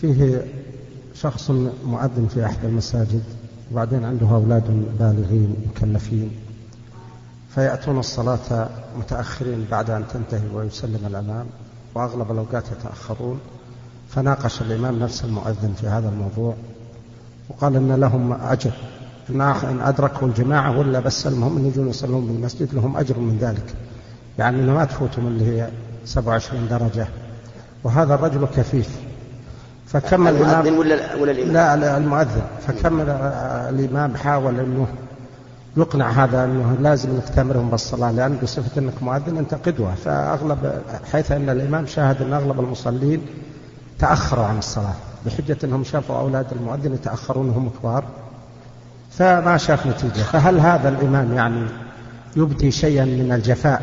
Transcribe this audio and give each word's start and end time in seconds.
فيه 0.00 0.46
شخص 1.14 1.50
مؤذن 1.84 2.28
في 2.34 2.46
أحد 2.46 2.64
المساجد 2.64 3.22
وبعدين 3.72 4.04
عنده 4.04 4.30
أولاد 4.30 4.64
بالغين 4.98 5.56
مكلفين 5.70 6.30
فيأتون 7.54 7.98
الصلاة 7.98 8.68
متأخرين 8.98 9.66
بعد 9.70 9.90
أن 9.90 10.04
تنتهي 10.08 10.48
ويسلم 10.54 11.06
الأمام 11.06 11.46
وأغلب 11.94 12.30
الأوقات 12.32 12.64
يتأخرون. 12.72 13.38
فناقش 14.08 14.62
الإمام 14.62 14.98
نفس 14.98 15.24
المؤذن 15.24 15.74
في 15.80 15.86
هذا 15.86 16.08
الموضوع 16.08 16.54
وقال 17.48 17.76
أن 17.76 17.92
لهم 17.92 18.32
أجر. 18.32 18.72
إن 19.30 19.80
أدركوا 19.80 20.28
الجماعة 20.28 20.78
ولا 20.78 21.00
بس 21.00 21.26
المهم 21.26 21.56
أن 21.56 21.66
يجون 21.66 21.88
يصلون 21.88 22.26
بالمسجد 22.26 22.74
لهم 22.74 22.96
أجر 22.96 23.18
من 23.18 23.38
ذلك. 23.38 23.74
يعني 24.38 24.62
ما 24.62 24.84
تفوتهم 24.84 25.26
اللي 25.26 25.44
هي 25.46 25.68
27 26.04 26.68
درجة. 26.68 27.08
وهذا 27.84 28.14
الرجل 28.14 28.46
كفيف. 28.46 28.98
فكمل 29.94 30.36
المؤذن 30.36 30.78
ولا 30.78 31.14
ولا 31.14 31.32
الإمام؟ 31.32 31.80
لا 31.80 31.96
المؤذن. 31.96 32.42
فكمل 32.66 33.10
الإمام 33.68 34.16
حاول 34.16 34.60
أنه 34.60 34.86
يقنع 35.76 36.10
هذا 36.10 36.44
أنه 36.44 36.76
لازم 36.80 37.10
انك 37.10 37.28
تأمرهم 37.28 37.70
بالصلاة 37.70 38.10
لأن 38.10 38.38
بصفة 38.42 38.80
أنك 38.80 39.02
مؤذن 39.02 39.36
أنت 39.38 39.54
قدوة. 39.54 39.94
فأغلب 39.94 40.72
حيث 41.12 41.32
أن 41.32 41.50
الإمام 41.50 41.86
شاهد 41.86 42.22
أن 42.22 42.32
أغلب 42.32 42.60
المصلين 42.60 43.20
تأخروا 43.98 44.44
عن 44.44 44.58
الصلاة 44.58 44.94
بحجة 45.26 45.56
أنهم 45.64 45.84
شافوا 45.84 46.18
أولاد 46.18 46.46
المؤذن 46.52 46.94
يتأخرون 46.94 47.48
وهم 47.48 47.70
كبار. 47.80 48.04
فما 49.10 49.56
شاف 49.56 49.86
نتيجة. 49.86 50.22
فهل 50.22 50.60
هذا 50.60 50.88
الإمام 50.88 51.34
يعني 51.34 51.66
يبدي 52.36 52.70
شيئا 52.70 53.04
من 53.04 53.32
الجفاء 53.32 53.82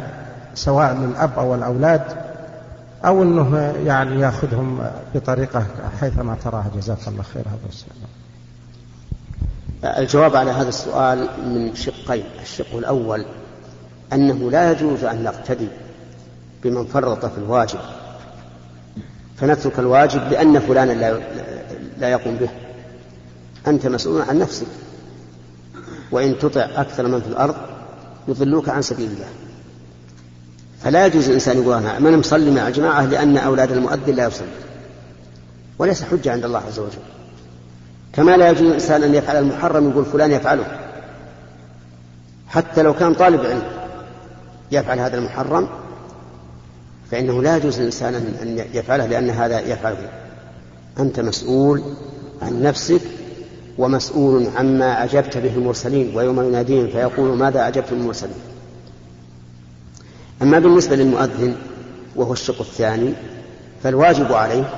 سواء 0.55 0.93
للأب 0.93 1.31
أو 1.37 1.55
الأولاد؟ 1.55 2.30
أو 3.05 3.23
أنه 3.23 3.75
يعني 3.85 4.21
يأخذهم 4.21 4.91
بطريقة 5.15 5.65
حيثما 5.99 6.37
تراها. 6.43 6.71
جزاك 6.75 7.07
الله 7.07 7.23
خير 7.23 7.43
هذا 7.47 7.69
السؤال. 7.69 7.97
الجواب 9.83 10.35
على 10.35 10.51
هذا 10.51 10.69
السؤال 10.69 11.29
من 11.45 11.75
شقين. 11.75 12.23
الشق 12.41 12.75
الأول 12.75 13.25
أنه 14.13 14.51
لا 14.51 14.71
يجوز 14.71 15.03
أن 15.03 15.23
نقتدي 15.23 15.67
بمن 16.63 16.85
فرط 16.85 17.25
في 17.25 17.37
الواجب 17.37 17.79
فنترك 19.37 19.79
الواجب 19.79 20.21
لأن 20.31 20.59
فلانا 20.59 20.91
لا, 20.91 21.19
لا 21.97 22.09
يقوم 22.09 22.35
به. 22.35 22.49
أنت 23.67 23.87
مسؤول 23.87 24.21
عن 24.21 24.39
نفسك 24.39 24.67
وإن 26.11 26.39
تطع 26.39 26.67
أكثر 26.75 27.07
من 27.07 27.21
في 27.21 27.27
الأرض 27.27 27.55
يضلوك 28.27 28.69
عن 28.69 28.81
سبيل 28.81 29.11
الله. 29.11 29.27
فلا 30.83 31.05
يجوز 31.05 31.27
الإنسان 31.27 31.57
يقول 31.57 31.73
أنا 31.73 31.99
من 31.99 32.17
مصلي 32.17 32.51
مع 32.51 32.67
الجماعة 32.67 33.05
لأن 33.05 33.37
أولاد 33.37 33.71
المؤذن 33.71 34.15
لا 34.15 34.27
يصلي. 34.27 34.47
وليس 35.79 36.03
حجة 36.03 36.31
عند 36.31 36.45
الله 36.45 36.59
عز 36.59 36.79
وجل. 36.79 37.01
كما 38.13 38.37
لا 38.37 38.49
يجوز 38.49 38.67
الإنسان 38.67 39.03
أن 39.03 39.15
يفعل 39.15 39.37
المحرم 39.37 39.89
يقول 39.89 40.05
فلان 40.05 40.31
يفعله. 40.31 40.79
حتى 42.47 42.81
لو 42.81 42.93
كان 42.93 43.13
طالب 43.13 43.45
علم 43.45 43.63
يفعل 44.71 44.99
هذا 44.99 45.17
المحرم 45.17 45.67
فإنه 47.11 47.43
لا 47.43 47.57
يجوز 47.57 47.79
للإنسان 47.79 48.15
أن 48.15 48.65
يفعله 48.73 49.05
لأن 49.05 49.29
هذا 49.29 49.59
يفعله. 49.59 50.09
أنت 50.99 51.19
مسؤول 51.19 51.83
عن 52.41 52.61
نفسك 52.61 53.01
ومسؤول 53.77 54.47
عما 54.55 55.03
أجبت 55.03 55.37
به 55.37 55.55
المرسلين 55.55 56.17
ويوم 56.17 56.41
يناديهم 56.41 56.87
فيقول 56.87 57.37
ماذا 57.37 57.67
أجبت 57.67 57.91
المرسلين. 57.91 58.50
أما 60.41 60.59
بالنسبة 60.59 60.95
للمؤذن 60.95 61.55
وهو 62.15 62.33
الشق 62.33 62.59
الثاني 62.59 63.13
فالواجب 63.83 64.33
عليه 64.33 64.69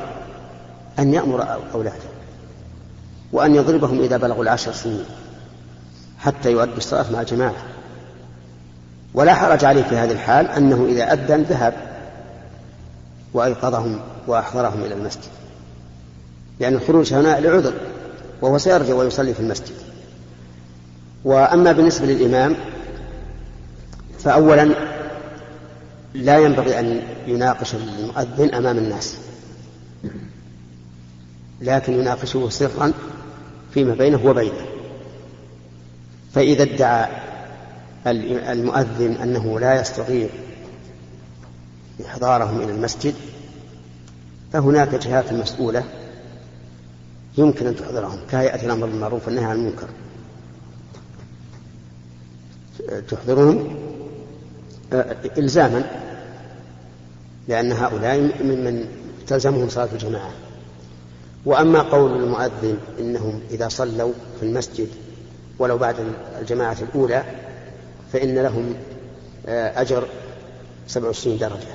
أن 1.00 1.14
يأمر 1.14 1.60
أولاده 1.74 2.14
وأن 3.32 3.56
يضربهم 3.56 4.00
إذا 4.00 4.18
بلغوا 4.18 4.44
العشر 4.44 4.72
سنين 4.72 5.06
حتى 6.20 6.52
يؤدوا 6.52 6.78
الصلاة 6.78 7.12
مع 7.12 7.22
الجماعة 7.22 7.64
ولا 9.14 9.34
حرج 9.34 9.66
عليه 9.66 9.84
في 9.84 9.96
هذه 9.96 10.12
الحال 10.12 10.48
أنه 10.48 10.86
إذا 10.90 11.14
أذن 11.14 11.42
ذهب 11.42 11.74
وأيقظهم 13.34 14.00
وأحضرهم 14.28 14.84
إلى 14.84 14.94
المسجد 14.94 15.32
لأن 16.60 16.74
الخروج 16.74 17.14
هنا 17.14 17.40
لعذر 17.40 17.74
وهو 18.42 18.58
سيرجع 18.58 18.94
ويصلي 18.94 19.34
في 19.34 19.40
المسجد. 19.40 19.76
وأما 21.26 21.72
بالنسبة 21.72 22.06
للإمام 22.06 22.56
فأولا 24.20 24.76
لا 26.14 26.38
ينبغي 26.38 26.80
أن 26.80 27.02
يناقش 27.28 27.76
المؤذن 27.76 28.54
أمام 28.54 28.78
الناس. 28.78 29.18
لكن 31.62 31.94
يناقشه 31.94 32.50
سرا 32.50 32.94
فيما 33.74 33.94
بينه 33.94 34.26
وبينه. 34.26 34.66
فإذا 36.34 36.64
ادعى 36.64 37.08
المؤذن 38.52 39.12
أنه 39.12 39.60
لا 39.60 39.82
يستطيع 39.82 40.30
إحضارهم 42.06 42.62
إلى 42.62 42.72
المسجد 42.72 43.14
فهناك 44.54 44.96
جهات 44.96 45.34
مسؤولة 45.34 45.84
يمكن 47.38 47.68
أن 47.68 47.76
تحضرهم. 47.76 48.20
كهيئة 48.32 48.66
الأمر 48.66 48.86
بالمعروف 48.88 49.28
والنهي 49.28 49.46
عن 49.46 49.56
المنكر. 49.56 49.88
تحضرهم؟ 53.10 53.76
إلزاما 55.38 55.84
لأن 57.48 57.72
هؤلاء 57.72 58.32
ممن 58.44 58.86
تلزمهم 59.28 59.70
صلاة 59.70 59.90
الجماعة. 59.94 60.30
وأما 61.46 61.82
قول 61.82 62.24
المؤذن 62.24 62.78
إنهم 63.00 63.42
إذا 63.52 63.68
صلوا 63.68 64.14
في 64.40 64.46
المسجد 64.46 64.88
ولو 65.60 65.78
بعد 65.78 65.96
الجماعة 66.42 66.78
الأولى 66.82 67.24
فإن 68.14 68.36
لهم 68.36 68.74
آه، 69.48 69.82
أجر 69.82 70.08
27 70.88 71.38
درجة. 71.38 71.68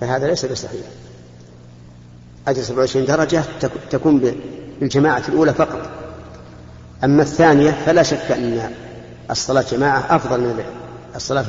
فهذا 0.00 0.26
ليس 0.26 0.44
بصحيح. 0.44 0.86
أجر 2.48 2.62
27 2.62 3.06
درجة 3.06 3.42
تكون 3.90 4.34
بالجماعة 4.80 5.22
الأولى 5.28 5.54
فقط. 5.54 5.90
أما 7.04 7.22
الثانية 7.22 7.70
فلا 7.70 8.02
شك 8.02 8.30
أن 8.30 8.70
الصلاة 9.30 9.64
جماعة 9.70 10.16
أفضل 10.16 10.40
من 10.40 10.62
الصلاة 11.16 11.44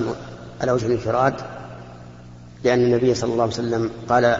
على 0.61 0.71
وجه 0.71 0.85
الانفراد 0.85 1.33
لأن 2.63 2.79
النبي 2.83 3.13
صلى 3.15 3.31
الله 3.31 3.43
عليه 3.43 3.53
وسلم 3.53 3.91
قال 4.09 4.37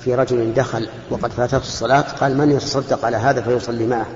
في 0.00 0.14
رجل 0.14 0.54
دخل 0.54 0.88
وقد 1.10 1.30
فاتته 1.30 1.56
الصلاة 1.56 2.00
قال 2.00 2.36
من 2.38 2.50
يتصدق 2.50 3.04
على 3.04 3.16
هذا 3.16 3.42
فيصلي 3.42 3.86
معه. 3.86 4.06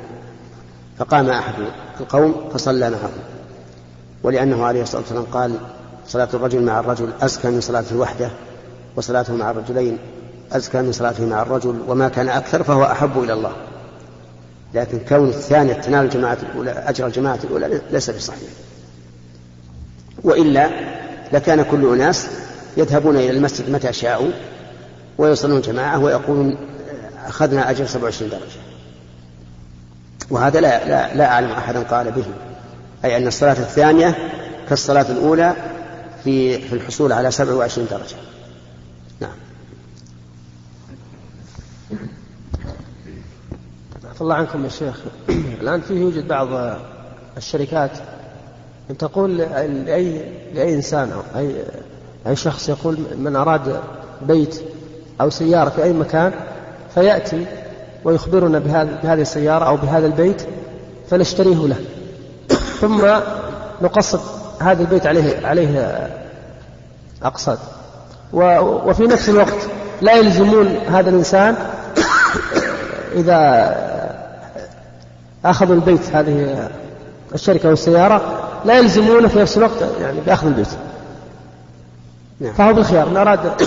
فقام 0.98 1.30
أحد 1.30 1.54
القوم 2.00 2.50
فصلى 2.52 2.91
معه. 2.91 3.10
ولأنه 4.22 4.64
عليه 4.64 4.82
الصلاة 4.82 5.02
والسلام 5.02 5.24
قال 5.24 5.54
صلاة 6.06 6.28
الرجل 6.34 6.62
مع 6.62 6.80
الرجل 6.80 7.12
أزكى 7.20 7.50
من 7.50 7.60
صلاته 7.60 7.97
وحده 7.97 8.30
وصلاته 8.97 9.34
مع 9.34 9.50
الرجلين 9.50 9.98
أزكى 10.53 10.82
من 10.82 10.92
صلاته 10.92 11.26
مع 11.26 11.42
الرجل 11.42 11.80
وما 11.88 12.08
كان 12.08 12.28
أكثر 12.28 12.62
فهو 12.62 12.84
أحب 12.84 13.22
إلى 13.22 13.32
الله. 13.32 13.53
لكن 14.74 15.00
كون 15.08 15.28
الثانية 15.28 15.72
تنال 15.72 16.04
الجماعة 16.04 16.38
الأولى 16.42 16.70
أجر 16.70 17.06
الجماعة 17.06 17.38
الأولى 17.44 17.80
ليس 17.91 18.10
بصحيح. 18.10 18.50
وإلا 20.24 20.96
لكان 21.32 21.62
كل 21.62 21.92
أناس 21.94 22.26
يذهبون 22.76 23.16
إلى 23.16 23.31
المسجد 23.31 23.70
متى 23.70 23.92
شاءوا 23.92 24.31
ويصلون 25.19 25.60
جماعة 25.60 25.98
ويقولون 25.98 26.56
أخذنا 27.26 27.70
أجر 27.70 27.87
27 27.87 28.31
درجة. 28.31 28.60
وهذا 30.31 30.60
لا, 30.60 30.88
لا, 30.88 31.15
لا 31.15 31.26
أعلم 31.26 31.50
أحدا 31.50 31.82
قال 31.82 32.10
به. 32.10 32.25
أي 33.04 33.16
أن 33.16 33.26
الصلاة 33.26 33.53
الثانية 33.53 34.15
كالصلاة 34.69 35.10
الأولى 35.10 35.54
في 36.25 36.59
في 36.59 36.72
الحصول 36.72 37.12
على 37.12 37.31
27 37.31 37.88
درجة. 37.91 38.16
نعم. 39.20 39.36
عفى 44.10 44.21
الله 44.21 44.34
عنكم 44.34 44.65
يا 44.65 44.68
شيخ. 44.68 44.97
الآن 45.60 45.80
فيه 45.80 46.01
يوجد 46.01 46.28
بعض 46.28 46.78
الشركات 47.36 47.91
تقول 48.98 49.38
لأي 49.38 50.21
لأي 50.54 50.74
إنسان 50.74 51.12
أو 51.12 51.41
أي 51.41 51.54
أي 52.27 52.36
شخص 52.36 52.68
يقول 52.68 52.98
من 53.18 53.36
أراد 53.36 53.80
بيت 54.22 54.60
أو 55.21 55.30
سيارة 55.30 55.68
في 55.68 55.83
أي 55.83 55.92
مكان 55.92 56.33
فيأتي 56.94 57.47
ويخبرنا 58.04 58.59
بهذه 59.03 59.21
السيارة 59.21 59.65
أو 59.65 59.77
بهذا 59.77 60.06
البيت 60.06 60.42
فنشتريه 61.10 61.66
له. 61.66 61.77
ثم 62.80 63.06
نقسط 63.83 64.21
هذا 64.60 64.83
البيت 64.83 65.06
عليه 65.06 65.47
عليه 65.47 66.09
أقساط 67.22 67.59
وفي 68.32 69.03
نفس 69.03 69.28
الوقت 69.28 69.68
لا 70.00 70.15
يلزمون 70.16 70.66
هذا 70.77 71.10
الإنسان 71.10 71.56
إذا 73.15 73.74
أخذوا 75.44 75.74
البيت 75.74 76.10
هذه 76.12 76.68
الشركة 77.34 77.68
والسيارة 77.68 78.46
لا 78.66 78.78
يلزمونه 78.78 79.28
في 79.28 79.39
نفس 79.39 79.57
الوقت 79.57 79.83
يعني 80.01 80.21
بأخذ 80.21 80.47
البيت 80.47 80.68
نعم. 82.41 82.54
فهو 82.54 82.72
بالخيار 82.72 83.09
إن 83.09 83.16
أراد 83.16 83.63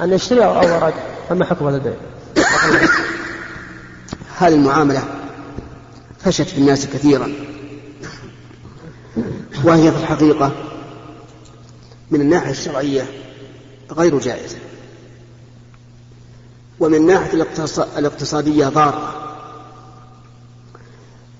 أن 0.00 0.12
يشتري 0.12 0.44
أو 0.44 0.52
أراد 0.52 0.94
فما 1.28 1.44
حكم 1.44 1.66
هذا 1.66 1.76
البيع؟ 1.76 1.92
هذه 4.38 4.54
المعاملة 4.54 5.02
فشت 6.18 6.42
في 6.42 6.58
الناس 6.58 6.86
كثيرا. 6.86 7.32
وهي 9.64 9.92
في 9.92 9.98
الحقيقة 9.98 10.52
من 12.10 12.20
الناحية 12.20 12.50
الشرعية 12.50 13.06
غير 13.92 14.18
جائزة. 14.18 14.58
ومن 16.80 16.94
الناحية 16.94 17.46
الاقتصادية 17.98 18.68
ضارة. 18.68 19.14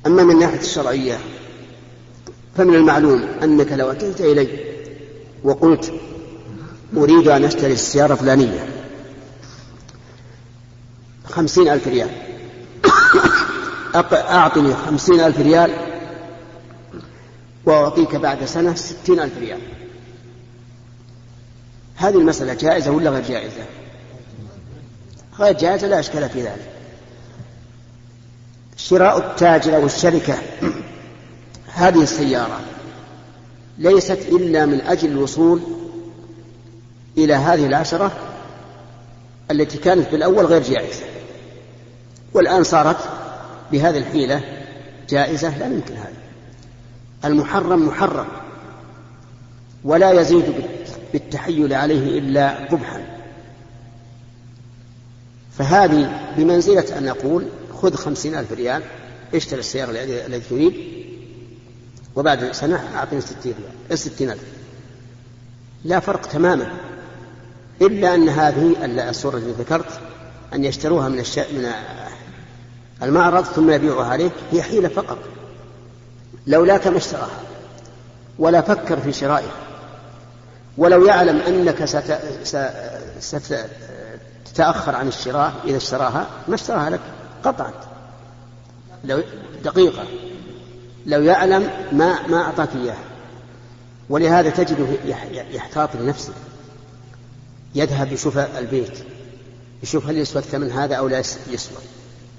أما 0.06 0.22
من 0.22 0.30
الناحية 0.30 0.60
الشرعية 0.60 1.18
فمن 2.58 2.74
المعلوم 2.74 3.28
أنك 3.42 3.72
لو 3.72 3.92
أتيت 3.92 4.20
إلي 4.20 4.48
وقلت 5.44 5.92
أريد 6.96 7.28
أن 7.28 7.44
أشتري 7.44 7.72
السيارة 7.72 8.12
الفلانية 8.12 8.68
خمسين 11.24 11.68
ألف 11.68 11.88
ريال. 11.88 12.10
أعطني 14.12 14.74
خمسين 14.74 15.20
ألف 15.20 15.40
ريال 15.40 15.70
وأعطيك 17.64 18.16
بعد 18.16 18.44
سنة 18.44 18.74
ستين 18.74 19.20
ألف 19.20 19.38
ريال. 19.38 19.60
هذه 21.96 22.18
المسألة 22.18 22.54
جائزة 22.54 22.90
ولا 22.90 23.10
غير 23.10 23.22
جائزة؟ 23.28 23.64
غير 25.38 25.52
جائزة 25.52 25.86
لا 25.86 26.00
أشكال 26.00 26.28
في 26.28 26.42
ذلك. 26.42 26.70
شراء 28.76 29.18
التاجر 29.18 29.76
أو 29.76 29.86
الشركة 29.86 30.38
هذه 31.78 32.02
السيارة 32.02 32.60
ليست 33.78 34.18
إلا 34.28 34.66
من 34.66 34.80
أجل 34.80 35.10
الوصول 35.10 35.60
إلى 37.18 37.34
هذه 37.34 37.66
العشرة 37.66 38.12
التي 39.50 39.78
كانت 39.78 40.10
بالأول 40.10 40.46
غير 40.46 40.62
جائزة 40.62 41.04
والآن 42.34 42.64
صارت 42.64 42.96
بهذه 43.72 43.98
الحيلة 43.98 44.42
جائزة 45.08 45.58
لا 45.58 45.66
يمكن 45.66 45.94
هذا. 45.94 46.12
المحرم 47.24 47.86
محرم 47.86 48.26
ولا 49.84 50.12
يزيد 50.12 50.54
بالتحيل 51.12 51.72
عليه 51.72 52.18
إلا 52.18 52.64
قبحا 52.64 53.18
فهذه 55.58 56.32
بمنزلة 56.36 56.98
أن 56.98 57.04
نقول 57.04 57.46
خذ 57.82 57.94
خمسين 57.94 58.34
ألف 58.34 58.52
ريال 58.52 58.82
اشتري 59.34 59.60
السيارة 59.60 59.90
التي 59.90 60.48
تريد 60.48 60.98
وبعد 62.18 62.52
سنة 62.52 62.88
أعطني 62.96 63.20
ستين 63.20 63.54
ريال. 63.90 63.98
ستين 63.98 64.30
ألف. 64.30 64.42
لا 65.84 66.00
فرق 66.00 66.26
تماما. 66.26 66.72
إلا 67.82 68.14
أن 68.14 68.28
هذه 68.28 68.76
الصورة 69.10 69.36
التي 69.36 69.50
ذكرت 69.62 70.00
أن 70.54 70.64
يشتروها 70.64 71.08
من 71.08 71.18
الش... 71.18 71.38
من 71.38 71.70
المعرض 73.02 73.44
ثم 73.44 73.70
يبيعها 73.70 74.04
عليك 74.04 74.32
هي 74.52 74.62
حيلة 74.62 74.88
فقط. 74.88 75.18
لولاك 76.46 76.86
ما 76.86 76.96
اشتراها 76.96 77.40
ولا 78.38 78.60
فكر 78.60 79.00
في 79.00 79.12
شرائها 79.12 79.54
ولو 80.78 81.06
يعلم 81.06 81.40
أنك 81.40 81.84
ست... 81.84 82.18
ستتأخر 84.44 84.94
عن 84.94 85.08
الشراء 85.08 85.54
إذا 85.64 85.76
اشتراها 85.76 86.26
ما 86.48 86.54
اشتراها 86.54 86.90
لك 86.90 87.00
قطعا 87.44 87.72
لو 89.04 89.22
دقيقة. 89.64 90.04
لو 91.08 91.22
يعلم 91.22 91.70
ما 91.92 92.26
ما 92.26 92.36
أعطاك 92.36 92.68
إياها. 92.74 93.04
ولهذا 94.10 94.50
تجده 94.50 94.86
يحتاط 95.52 95.96
لنفسه. 95.96 96.32
يذهب 97.74 98.12
يشوف 98.12 98.38
البيت. 98.38 98.98
يشوف 99.82 100.06
هل 100.06 100.18
يسوى 100.18 100.42
الثمن 100.42 100.70
هذا 100.70 100.94
أو 100.94 101.08
لا 101.08 101.18
يسوى 101.18 101.82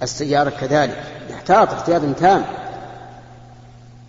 السيارة 0.04 0.50
كذلك. 0.50 1.04
يحتاط 1.30 1.74
احتياطا 1.74 2.14
تام. 2.20 2.46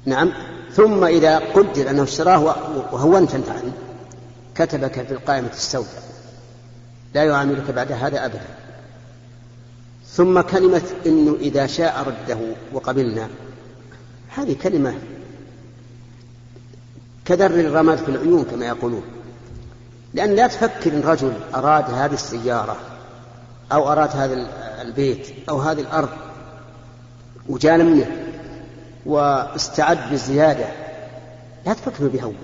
نعم. 0.06 0.32
ثم 0.72 1.04
إذا 1.04 1.38
قدر 1.38 1.90
أنه 1.90 2.02
اشتراه 2.02 2.40
وهونت 2.92 3.34
أنت 3.34 3.48
عنه 3.48 3.72
كتبك 4.54 4.92
في 4.92 5.12
القائمة 5.12 5.50
السوداء. 5.52 6.02
لا 7.14 7.24
يعاملك 7.24 7.70
بعد 7.70 7.92
هذا 7.92 8.24
أبدا. 8.24 8.46
ثم 10.06 10.40
كلمة 10.40 10.82
إنه 11.06 11.36
إذا 11.40 11.66
شاء 11.66 12.04
رده 12.06 12.38
وقبلنا. 12.72 13.28
هذه 14.36 14.56
كلمة 14.62 14.94
كدر 17.24 17.46
الرماد 17.46 17.98
في 17.98 18.08
العيون 18.08 18.44
كما 18.44 18.66
يقولون. 18.66 19.02
لأن 20.14 20.34
لا 20.34 20.46
تفكر 20.46 20.92
إن 20.92 21.00
رجل 21.00 21.32
أراد 21.54 21.90
هذه 21.90 22.14
السيارة 22.14 22.76
أو 23.72 23.92
أراد 23.92 24.10
هذا 24.16 24.46
البيت 24.82 25.26
أو 25.48 25.58
هذه 25.58 25.80
الأرض 25.80 26.08
وجانا 27.48 27.84
منه 27.84 28.06
واستعد 29.06 30.10
بالزيادة 30.10 30.66
لا 31.66 31.72
تفكر 31.72 32.08
بهون 32.08 32.34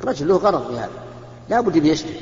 الرجل 0.00 0.28
له 0.28 0.36
غرض 0.36 0.72
بهذا 0.72 0.90
لا 1.48 1.60
بد 1.60 1.86
يشتري. 1.86 2.20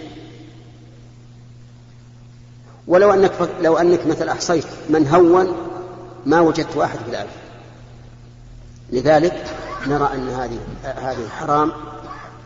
ولو 2.86 3.12
أنك 3.12 3.32
لو 3.60 3.76
أنك 3.76 4.06
مثل 4.06 4.28
أحصيت 4.28 4.66
من 4.90 5.08
هون 5.08 5.54
ما 6.26 6.40
وجدت 6.40 6.76
واحد 6.76 6.98
في 6.98 7.10
الألف. 7.10 7.43
لذلك 8.92 9.44
نرى 9.86 10.10
أن 10.14 10.28
هذه 10.28 10.58
هذه 10.82 11.28
حرام 11.28 11.72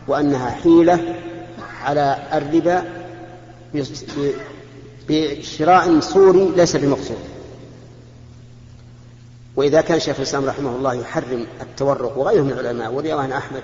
وأنها 0.07 0.49
حيلة 0.49 1.15
على 1.83 2.17
الربا 2.33 2.83
بشراء 5.09 5.99
صوري 5.99 6.51
ليس 6.55 6.75
بمقصود. 6.75 7.17
وإذا 9.55 9.81
كان 9.81 9.99
شيخ 9.99 10.15
الإسلام 10.15 10.45
رحمه 10.45 10.75
الله 10.75 10.93
يحرم 10.93 11.47
التورق 11.61 12.17
وغيره 12.17 12.41
من 12.41 12.51
العلماء 12.51 12.93
ورواه 12.93 13.37
أحمد 13.37 13.63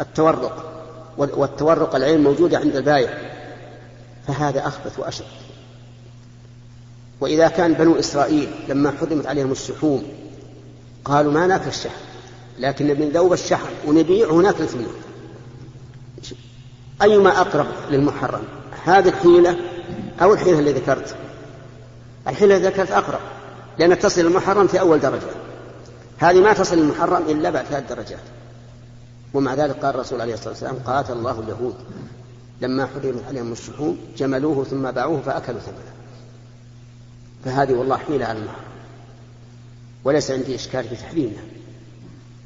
التورق 0.00 0.70
والتورق 1.16 1.94
العين 1.94 2.22
موجودة 2.22 2.58
عند 2.58 2.76
البايع 2.76 3.18
فهذا 4.26 4.66
أخبث 4.66 4.98
وأشد. 4.98 5.24
وإذا 7.20 7.48
كان 7.48 7.72
بنو 7.72 7.98
إسرائيل 7.98 8.50
لما 8.68 8.90
حرمت 8.90 9.26
عليهم 9.26 9.52
الشحوم 9.52 10.04
قالوا 11.04 11.32
ما 11.32 11.46
ناكل 11.46 11.68
الشحم 11.68 12.04
لكن 12.58 12.86
نبي 12.86 13.10
ذوب 13.10 13.32
الشحم 13.32 13.72
ونبيعه 13.86 14.32
وناكل 14.32 14.68
ثمنه 14.68 14.88
أيما 17.02 17.40
أقرب 17.40 17.66
للمحرم 17.90 18.42
هذه 18.84 19.08
الحيلة 19.08 19.56
أو 20.22 20.34
الحيلة 20.34 20.58
اللي 20.58 20.72
ذكرت؟ 20.72 21.16
الحيلة 22.28 22.56
اللي 22.56 22.68
ذكرت 22.68 22.90
أقرب 22.90 23.20
لأنها 23.78 23.96
تصل 23.96 24.20
المحرم 24.20 24.66
في 24.66 24.80
أول 24.80 25.00
درجة. 25.00 25.30
هذه 26.18 26.40
ما 26.40 26.52
تصل 26.52 26.78
المحرم 26.78 27.22
إلا 27.28 27.50
بعد 27.50 27.64
ثلاث 27.64 27.88
درجات. 27.88 28.18
ومع 29.34 29.54
ذلك 29.54 29.76
قال 29.84 29.94
الرسول 29.94 30.20
عليه 30.20 30.34
الصلاة 30.34 30.48
والسلام 30.48 30.76
قاتل 30.86 31.12
الله 31.12 31.40
اليهود. 31.40 31.74
لما 32.60 32.86
حرمت 32.86 33.24
عليهم 33.28 33.52
الشحوم 33.52 33.98
جملوه 34.16 34.64
ثم 34.64 34.90
باعوه 34.90 35.20
فأكلوا 35.20 35.60
ثمنه. 35.60 35.94
فهذه 37.44 37.72
والله 37.72 37.96
حيلة 37.96 38.26
على 38.26 38.38
المحرم. 38.38 38.73
وليس 40.04 40.30
عندي 40.30 40.54
إشكال 40.54 40.84
في 40.84 40.96
تحريمها. 40.96 41.42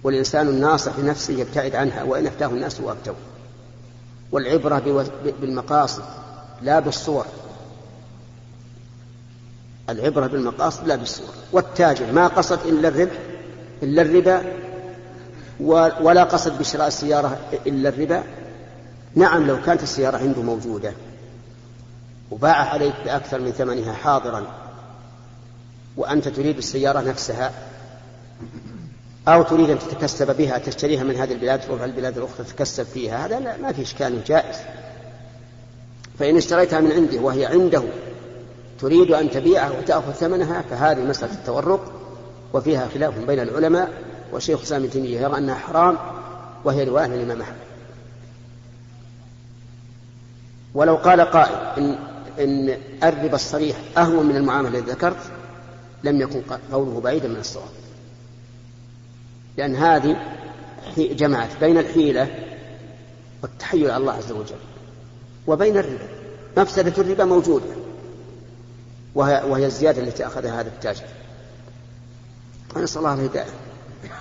والإنسان 0.05 0.49
الناصح 0.49 0.99
لنفسه 0.99 1.35
يبتعد 1.35 1.75
عنها 1.75 2.03
وإن 2.03 2.27
أفتاه 2.27 2.47
الناس 2.47 2.81
وأفتوه 2.81 3.15
والعبرة 4.33 5.05
بالمقاصد 5.41 6.03
لا 6.63 6.81
بالصور. 6.81 7.27
العبرة 9.91 10.27
بالمقاصد 10.27 10.89
لا 10.89 10.97
بالصور. 10.97 11.35
والتاجر 11.53 12.13
ما 12.13 12.27
قصد 12.27 12.67
إلا 12.67 12.89
الربح 12.89 13.19
إلا 13.83 14.03
الربا 14.03 14.43
ولا 16.01 16.25
قصد 16.25 16.59
بشراء 16.59 16.87
السيارة 16.87 17.39
إلا 17.67 17.89
الربا. 17.89 18.25
نعم 19.15 19.47
لو 19.47 19.63
كانت 19.63 19.83
السيارة 19.83 20.17
عنده 20.17 20.43
موجودة 20.43 20.93
وباع 22.31 22.55
عليك 22.55 22.95
بأكثر 23.05 23.41
من 23.41 23.51
ثمنها 23.51 23.93
حاضرا 23.93 24.68
وأنت 25.99 26.29
تريد 26.29 26.59
السيارة 26.59 27.01
نفسها 27.01 27.53
أو 29.29 29.43
تريد 29.43 29.71
أن 29.71 29.79
تتكسب 29.79 30.37
بها 30.37 30.59
تشتريها 30.59 31.05
من 31.05 31.17
هذه 31.17 31.33
البلاد 31.33 31.61
تروح 31.61 31.83
البلاد 31.83 32.19
الأخرى 32.19 32.47
تتكسب 32.47 32.85
فيها 32.85 33.27
هذا 33.27 33.41
لا 33.41 33.57
ما 33.57 33.73
في 33.73 33.83
إشكال 33.83 34.25
جائز. 34.25 34.57
فإن 36.19 36.37
اشتريتها 36.37 36.81
من 36.81 36.93
عنده 36.93 37.21
وهي 37.21 37.47
عنده 37.47 37.83
تريد 38.81 39.11
أن 39.11 39.31
تبيعها 39.31 39.71
وتأخذ 39.71 40.13
ثمنها 40.13 40.63
فهذه 40.63 41.01
مسألة 41.01 41.33
التورق 41.33 41.93
وفيها 42.53 42.89
خلاف 42.95 43.19
بين 43.19 43.41
العلماء 43.41 43.91
وشيخ 44.33 44.73
ابن 44.73 44.91
تيمية 44.91 45.21
يرى 45.21 45.39
أنها 45.39 45.55
حرام 45.55 45.99
وهي 46.65 46.85
رواية 46.85 47.07
للإمام 47.07 47.41
أحمد 47.41 47.57
ولو 50.75 50.97
قال 50.97 51.21
قائل 51.21 51.79
إن 51.79 51.99
إن 52.39 52.79
الربا 53.03 53.35
الصريح 53.35 53.77
أهون 53.97 54.27
من 54.27 54.37
المعاملة 54.37 54.79
التي 54.79 54.91
ذكرت 54.91 55.17
لم 56.05 56.21
يكن 56.21 56.43
قوله 56.73 57.01
بعيدا 57.01 57.29
من 57.29 57.37
الصواب. 57.37 57.69
لأن 59.57 59.77
هذه 59.77 60.17
جمعت 60.97 61.51
بين 61.61 61.79
الحيلة 61.79 62.29
والتحيل 63.43 63.91
على 63.91 64.01
الله 64.01 64.13
عز 64.13 64.33
وجل 64.33 64.57
وبين 65.47 65.77
الربا. 65.77 66.09
مفسدة 66.57 67.03
الربا 67.03 67.25
موجودة. 67.25 67.67
وهي, 69.15 69.43
وهي 69.49 69.67
الزيادة 69.67 70.03
التي 70.03 70.27
أخذها 70.27 70.61
هذا 70.61 70.69
التاجر. 70.69 71.05
نسأل 72.77 72.99
الله 72.99 73.15
الهداية. 73.15 73.51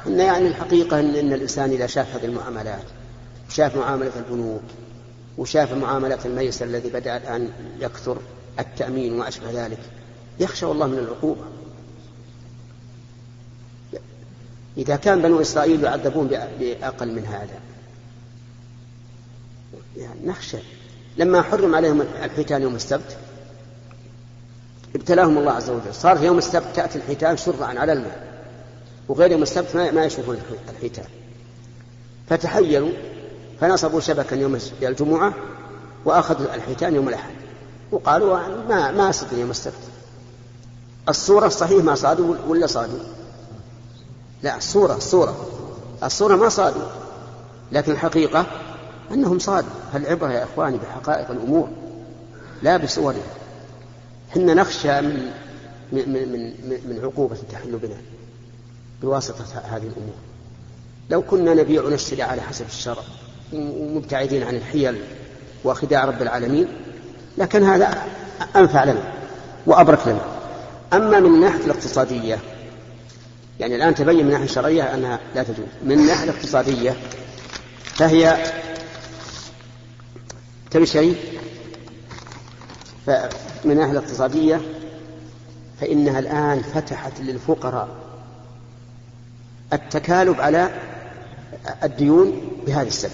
إن 0.08 0.20
يعني 0.20 0.48
الحقيقة 0.48 1.00
إن, 1.00 1.16
إن 1.16 1.34
الإنسان 1.34 1.72
إذا 1.72 1.88
شاف 1.88 2.16
هذه 2.16 2.26
المعاملات 2.26 2.84
شاف 3.50 3.78
معاملة 3.78 4.12
البنوك 4.16 4.62
وشاف 5.38 5.74
معاملة 5.74 6.20
الميسر 6.26 6.66
الذي 6.66 6.90
بدأ 6.90 7.18
الآن 7.18 7.50
يكثر 7.80 8.18
التأمين 8.60 9.14
وما 9.14 9.28
أشبه 9.28 9.66
ذلك 9.66 9.80
يخشى 10.40 10.66
الله 10.66 10.88
من 10.88 10.98
العقوبة. 10.98 11.42
إذا 14.78 14.96
كان 14.96 15.22
بنو 15.22 15.42
إسرائيل 15.42 15.84
يعذبون 15.84 16.28
بأقل 16.60 17.12
من 17.12 17.26
هذا. 17.26 17.60
يعني 19.98 20.20
نخشى. 20.26 20.58
لما 21.18 21.42
حرم 21.42 21.76
عليهم 21.76 22.02
الحيتان 22.02 22.62
يوم 22.62 22.76
السبت 22.76 23.18
ابتلاهم 24.96 25.38
الله 25.38 25.52
عز 25.52 25.70
وجل. 25.70 25.94
صار 25.94 26.18
في 26.18 26.26
يوم 26.26 26.38
السبت 26.38 26.66
تأتي 26.76 26.98
الحيتان 26.98 27.38
شرعا 27.38 27.80
على 27.80 27.94
الماء. 27.94 28.44
وغير 29.08 29.32
يوم 29.32 29.42
السبت 29.42 29.76
ما 29.76 30.06
يشوفون 30.06 30.38
الحيتان. 30.70 31.06
فتحيروا 32.30 32.92
فنصبوا 33.62 34.00
شبكا 34.00 34.36
يوم 34.36 34.60
الجمعة 34.82 35.34
وأخذوا 36.06 36.56
الحيتان 36.56 36.96
يوم 36.96 37.10
الأحد. 37.10 37.34
وقالوا 37.92 38.38
ما 38.70 38.92
ما 38.92 39.14
يوم 39.32 39.52
السبت. 39.52 39.74
الصورة 41.10 41.48
الصحيح 41.48 41.84
ما 41.84 41.96
صادوا 41.96 42.36
ولا 42.48 42.68
صادوا 42.68 43.00
لا 44.44 44.58
الصورة 44.58 44.96
الصورة 44.96 45.46
الصورة 46.04 46.36
ما 46.36 46.50
صادوا 46.50 46.82
لكن 47.72 47.92
الحقيقة 47.92 48.46
أنهم 49.12 49.40
صادوا 49.40 49.70
العبرة 49.96 50.32
يا 50.32 50.44
إخواني 50.44 50.78
بحقائق 50.78 51.32
الأمور. 51.32 51.70
لا 52.64 52.78
بصورها. 52.78 53.18
حنا 54.30 54.54
نخشى 54.54 55.02
من 55.02 55.32
من 55.92 56.32
من 56.32 56.54
من 56.90 57.00
عقوبة 57.04 57.38
تحل 57.52 57.72
بنا 57.72 57.98
بواسطة 59.02 59.46
هذه 59.64 59.84
الأمور. 59.84 60.16
لو 61.10 61.22
كنا 61.22 61.54
نبيع 61.54 61.84
ونشتري 61.84 62.22
على 62.22 62.42
حسب 62.42 62.66
الشرع 62.66 63.04
ومبتعدين 63.54 64.44
عن 64.44 64.56
الحيل 64.56 65.02
وخداع 65.64 66.06
رب 66.06 66.22
العالمين 66.22 66.68
لكن 67.38 67.64
هذا 67.64 68.04
أنفع 68.56 68.84
لنا 68.84 69.14
وأبرك 69.66 70.08
لنا. 70.08 70.22
أما 70.94 71.20
من 71.20 71.36
الناحية 71.36 71.66
الاقتصادية 71.66 72.40
يعني 73.60 73.76
الآن 73.76 73.96
تبين 73.96 74.16
من 74.16 74.22
الناحية 74.22 74.46
الشرعية 74.46 74.84
أنها 74.84 75.20
لا 75.36 75.44
تجوز. 75.44 75.68
من 75.84 76.00
الناحية 76.00 76.24
الاقتصادية 76.24 76.96
فهي 77.84 78.38
تبي 80.72 80.86
شيء؟ 80.86 81.16
فمن 83.08 83.72
الناحية 83.72 83.92
الاقتصادية 83.92 84.62
فإنها 85.82 86.20
الآن 86.20 86.62
فتحت 86.62 87.12
للفقراء 87.20 87.88
التكالب 89.74 90.42
على 90.42 90.70
الديون 91.84 92.42
بهذا 92.68 92.88
السبب. 92.88 93.12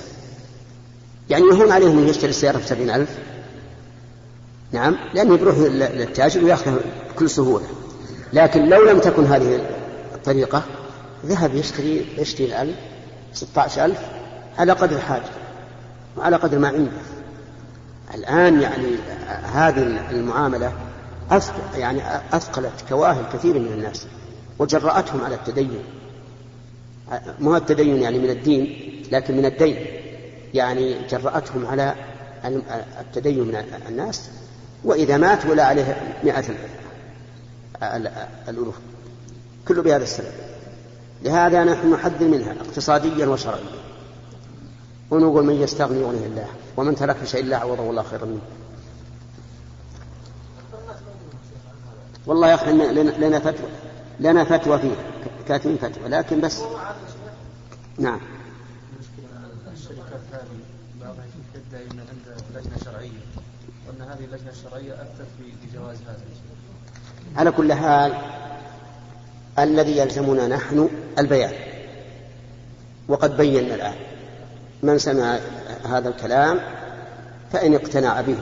يعني 1.30 1.44
يهون 1.46 1.72
عليهم 1.72 2.00
أن 2.00 2.08
يشتري 2.08 2.30
السيارة 2.30 2.58
بسبعين 2.58 2.90
ألف. 2.90 3.10
نعم 4.72 4.98
لأنه 5.14 5.38
بيروح 5.38 5.58
للتاجر 5.58 6.44
ويأخذها 6.44 6.80
بكل 7.14 7.30
سهولة. 7.30 7.66
لكن 8.34 8.70
لو 8.70 8.84
لم 8.90 9.00
تكن 9.00 9.26
هذه 9.26 9.73
الطريقة 10.24 10.63
ذهب 11.25 11.56
يشتري 11.56 12.06
يشتري 12.18 12.46
الألف 12.46 12.75
ستة 13.34 13.86
ألف 13.86 14.00
على 14.58 14.72
قدر 14.72 15.00
حاجة 15.00 15.30
وعلى 16.18 16.36
قدر 16.36 16.60
ما 16.60 16.68
عنده. 16.68 16.92
الآن 18.13 18.62
يعني 18.62 18.88
هذه 19.53 20.10
المعاملة 20.12 20.74
يعني 21.75 22.01
أثقلت 22.34 22.86
كواهل 22.89 23.24
كثير 23.34 23.60
من 23.60 23.68
الناس 23.68 24.08
وجرأتهم 24.60 25.22
على 25.25 25.36
التدين. 25.36 25.84
مو 27.39 27.56
التدين 27.56 28.01
يعني 28.01 28.20
من 28.20 28.30
الدين 28.30 28.77
لكن 29.12 29.38
من 29.38 29.46
الدين. 29.46 29.86
يعني 30.53 31.08
جرأتهم 31.08 31.65
على 31.65 31.96
التدين 33.00 33.39
من 33.39 33.63
الناس 33.89 34.30
وإذا 34.84 35.18
مات 35.18 35.46
ولا 35.46 35.65
عليه 35.65 36.18
مئة 36.24 36.44
الألوف. 38.50 38.75
كله 39.67 39.82
بهذا 39.82 40.03
السبب. 40.03 40.32
لهذا 41.24 41.63
نحن 41.63 41.93
نحذر 41.93 42.27
منها 42.27 42.51
اقتصاديا 42.51 43.27
وشرعيا. 43.27 43.84
ونقول 45.12 45.46
من 45.46 45.53
يستغني 45.53 46.01
يغنيه 46.01 46.25
الله 46.25 46.48
ومن 46.77 46.96
ترك 46.96 47.24
شيء 47.24 47.41
الله 47.41 47.58
عوضه 47.58 47.89
الله 47.89 48.03
خيرا 48.03 48.25
منه. 48.25 48.41
والله 52.25 52.48
يا 52.48 52.55
أخي 52.55 52.72
لنا 52.72 53.39
فتوى 53.39 53.70
لنا 54.20 54.43
فتوى 54.43 54.79
فيه 54.79 54.96
كاتبين 55.48 55.77
فتوى 55.77 56.08
لكن 56.08 56.41
بس. 56.41 56.62
نعم. 57.98 58.20
الشركات 59.74 60.22
هذه 60.32 60.43
بعضها 61.01 61.25
تدعي 61.53 61.84
أن 61.84 62.00
عند 62.00 62.38
لجنه 62.55 62.77
شرعيه 62.86 63.20
وان 63.88 64.01
هذه 64.01 64.25
اللجنة 64.25 64.50
الشرعية 64.50 64.93
افتت 64.93 65.27
بجواز 65.63 65.98
هذا. 66.08 66.24
على 67.36 67.51
كل 67.51 67.74
حال 67.74 68.13
الذي 69.60 69.98
يلزمنا 69.98 70.48
نحن 70.48 70.89
البيان. 71.19 71.53
وقد 73.07 73.38
بينا 73.38 73.75
الآن. 73.75 73.95
من 74.83 74.98
سمع 74.98 75.39
هذا 75.86 76.10
الكلام 76.10 76.60
فإن 77.51 77.74
اقتنع 77.74 78.22
به. 78.22 78.38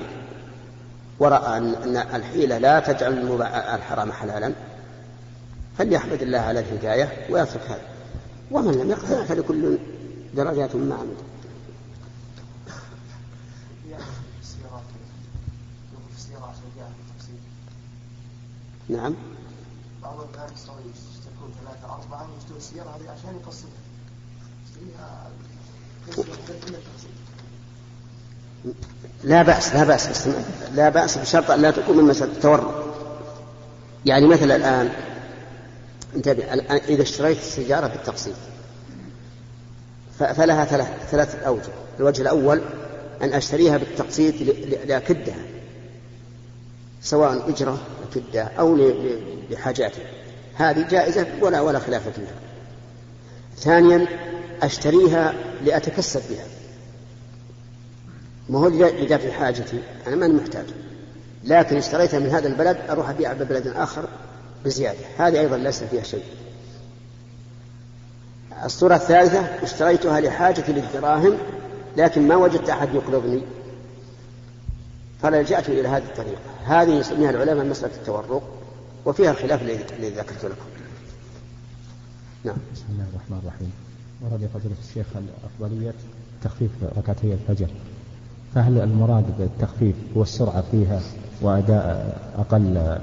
ورأى 1.19 1.57
أن 1.57 1.97
الحيلة 2.13 2.57
لا 2.57 2.79
تجعل 2.79 3.41
الحرام 3.75 4.11
حلالا 4.11 4.53
فليحمد 5.77 6.21
الله 6.21 6.39
على 6.39 6.59
الهداية 6.59 7.27
ويترك 7.29 7.61
هذا. 7.69 7.81
ومن 8.51 8.71
لم 8.71 8.89
يقتنع 8.89 9.23
فلكل 9.23 9.77
درجات 10.33 10.75
ما 10.75 10.95
عمل 10.95 11.15
نعم. 18.89 19.15
بعض 20.03 20.15
الناس 20.21 20.51
يشتركون 20.61 21.53
ثلاثة 21.63 21.93
أربعة 21.93 22.27
ويشترون 22.33 22.57
السيارة 22.57 22.89
هذه 22.89 23.09
عشان 23.09 23.35
يقصدها 23.43 23.91
لا 29.23 29.41
بأس 29.43 29.73
لا 29.73 29.83
بأس 29.83 30.07
بس 30.07 30.27
لا 30.75 30.89
بأس 30.89 31.17
بشرط 31.17 31.51
أن 31.51 31.61
لا 31.61 31.71
تكون 31.71 31.97
من 31.97 32.03
مسألة 32.03 32.31
التورط. 32.31 32.85
يعني 34.05 34.27
مثلا 34.27 34.55
الآن 34.55 34.89
انتبه 36.15 36.53
الآن 36.53 36.77
إذا 36.77 37.01
اشتريت 37.01 37.37
السيارة 37.37 37.87
بالتقسيط 37.87 38.35
فلها 40.19 40.65
ثلاث 40.65 40.87
ثلاثة 41.11 41.39
أوجه. 41.39 41.69
الوجه 41.99 42.21
الأول 42.21 42.61
أن 43.21 43.33
أشتريها 43.33 43.77
بالتقسيط 43.77 44.35
لأكدها 44.87 45.45
سواء 47.01 47.49
أجرة 47.49 47.77
أكدها 48.11 48.51
أو 48.59 48.77
لحاجاتها 49.49 50.03
هذه 50.55 50.87
جائزة 50.87 51.27
ولا 51.41 51.61
ولا 51.61 51.79
خلاف 51.79 52.07
فيها. 52.07 52.35
ثانيا 53.57 54.07
أشتريها 54.61 55.33
لأتكسب 55.63 56.21
بها. 56.29 56.45
ما 58.49 58.59
هو 58.59 58.67
لدفع 58.67 59.31
حاجتي 59.31 59.79
أنا 60.07 60.15
ماني 60.15 60.33
محتاج. 60.33 60.65
لكن 61.43 61.77
اشتريتها 61.77 62.19
من 62.19 62.29
هذا 62.29 62.47
البلد 62.47 62.77
أروح 62.89 63.09
أبيعها 63.09 63.33
ببلد 63.33 63.67
آخر 63.67 64.05
بزيادة. 64.65 64.99
هذه 65.17 65.39
أيضا 65.39 65.57
ليس 65.57 65.83
فيها 65.83 66.03
شيء. 66.03 66.23
الصورة 68.65 68.95
الثالثة 68.95 69.39
اشتريتها 69.63 70.19
لحاجتي 70.19 70.71
للدراهم 70.71 71.37
لكن 71.97 72.27
ما 72.27 72.35
وجدت 72.35 72.69
أحد 72.69 72.95
يقرضني 72.95 73.41
فلجأت 75.21 75.69
إلى 75.69 75.87
هذه 75.87 76.03
الطريقة. 76.03 76.39
هذه 76.65 76.89
يسميها 76.89 77.29
العلماء 77.29 77.65
مسألة 77.65 77.95
التورق 77.95 78.43
وفيها 79.05 79.31
الخلاف 79.31 79.61
الذي 79.61 80.09
ذكرت 80.09 80.45
لكم. 80.45 80.65
نعم. 82.43 82.57
بسم 82.73 82.85
الله 82.89 83.05
الرحمن 83.13 83.39
الرحيم. 83.43 83.71
ورد 84.21 84.49
فضيلة 84.53 84.75
الشيخ 84.89 85.05
أفضلية 85.45 85.93
تخفيف 86.43 86.71
ركعتي 86.97 87.33
الفجر. 87.33 87.67
فهل 88.55 88.81
المراد 88.81 89.37
بالتخفيف 89.37 89.95
هو 90.17 90.21
السرعة 90.21 90.63
فيها 90.71 91.01
وأداء 91.41 92.17
أقل 92.37 92.99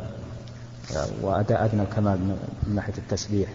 وأداء 1.22 1.64
أدنى 1.64 1.82
الكمال 1.82 2.18
من 2.66 2.75
ناحية 2.75 2.94
التسبيح؟ 2.98 3.48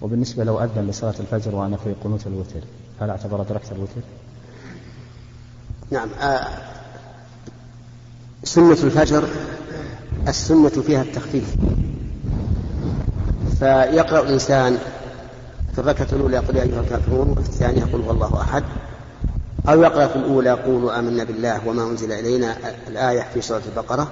وبالنسبة 0.00 0.44
لو 0.44 0.60
أذن 0.64 0.86
لصلاة 0.86 1.14
الفجر 1.20 1.54
وأنا 1.54 1.76
في 1.76 1.94
قنوت 2.04 2.26
الوتر 2.26 2.60
هل 3.00 3.10
أعتبر 3.10 3.42
أدركت 3.42 3.72
الوتر؟ 3.72 4.00
نعم 5.90 6.08
آه 6.08 6.73
سنة 8.44 8.72
الفجر 8.72 9.24
السنة 10.28 10.68
فيها 10.68 11.02
التخفيف. 11.02 11.54
فيقرأ 13.58 14.20
الإنسان 14.20 14.78
في 15.72 15.78
الركعة 15.78 16.08
الأولى 16.12 16.36
يقول 16.36 16.56
يا 16.56 16.62
أيها 16.62 16.80
الكافرون 16.80 17.30
وفي 17.30 17.48
الثانية 17.48 17.80
يقول 17.80 18.00
هو 18.00 18.10
الله 18.10 18.40
أحد. 18.40 18.64
أو 19.68 19.82
يقرأ 19.82 20.06
في 20.06 20.16
الأولى 20.16 20.50
قولوا 20.50 20.98
آمنا 20.98 21.24
بالله 21.24 21.68
وما 21.68 21.82
أنزل 21.82 22.12
إلينا 22.12 22.56
الآية 22.88 23.26
في 23.34 23.40
سورة 23.40 23.62
البقرة. 23.68 24.10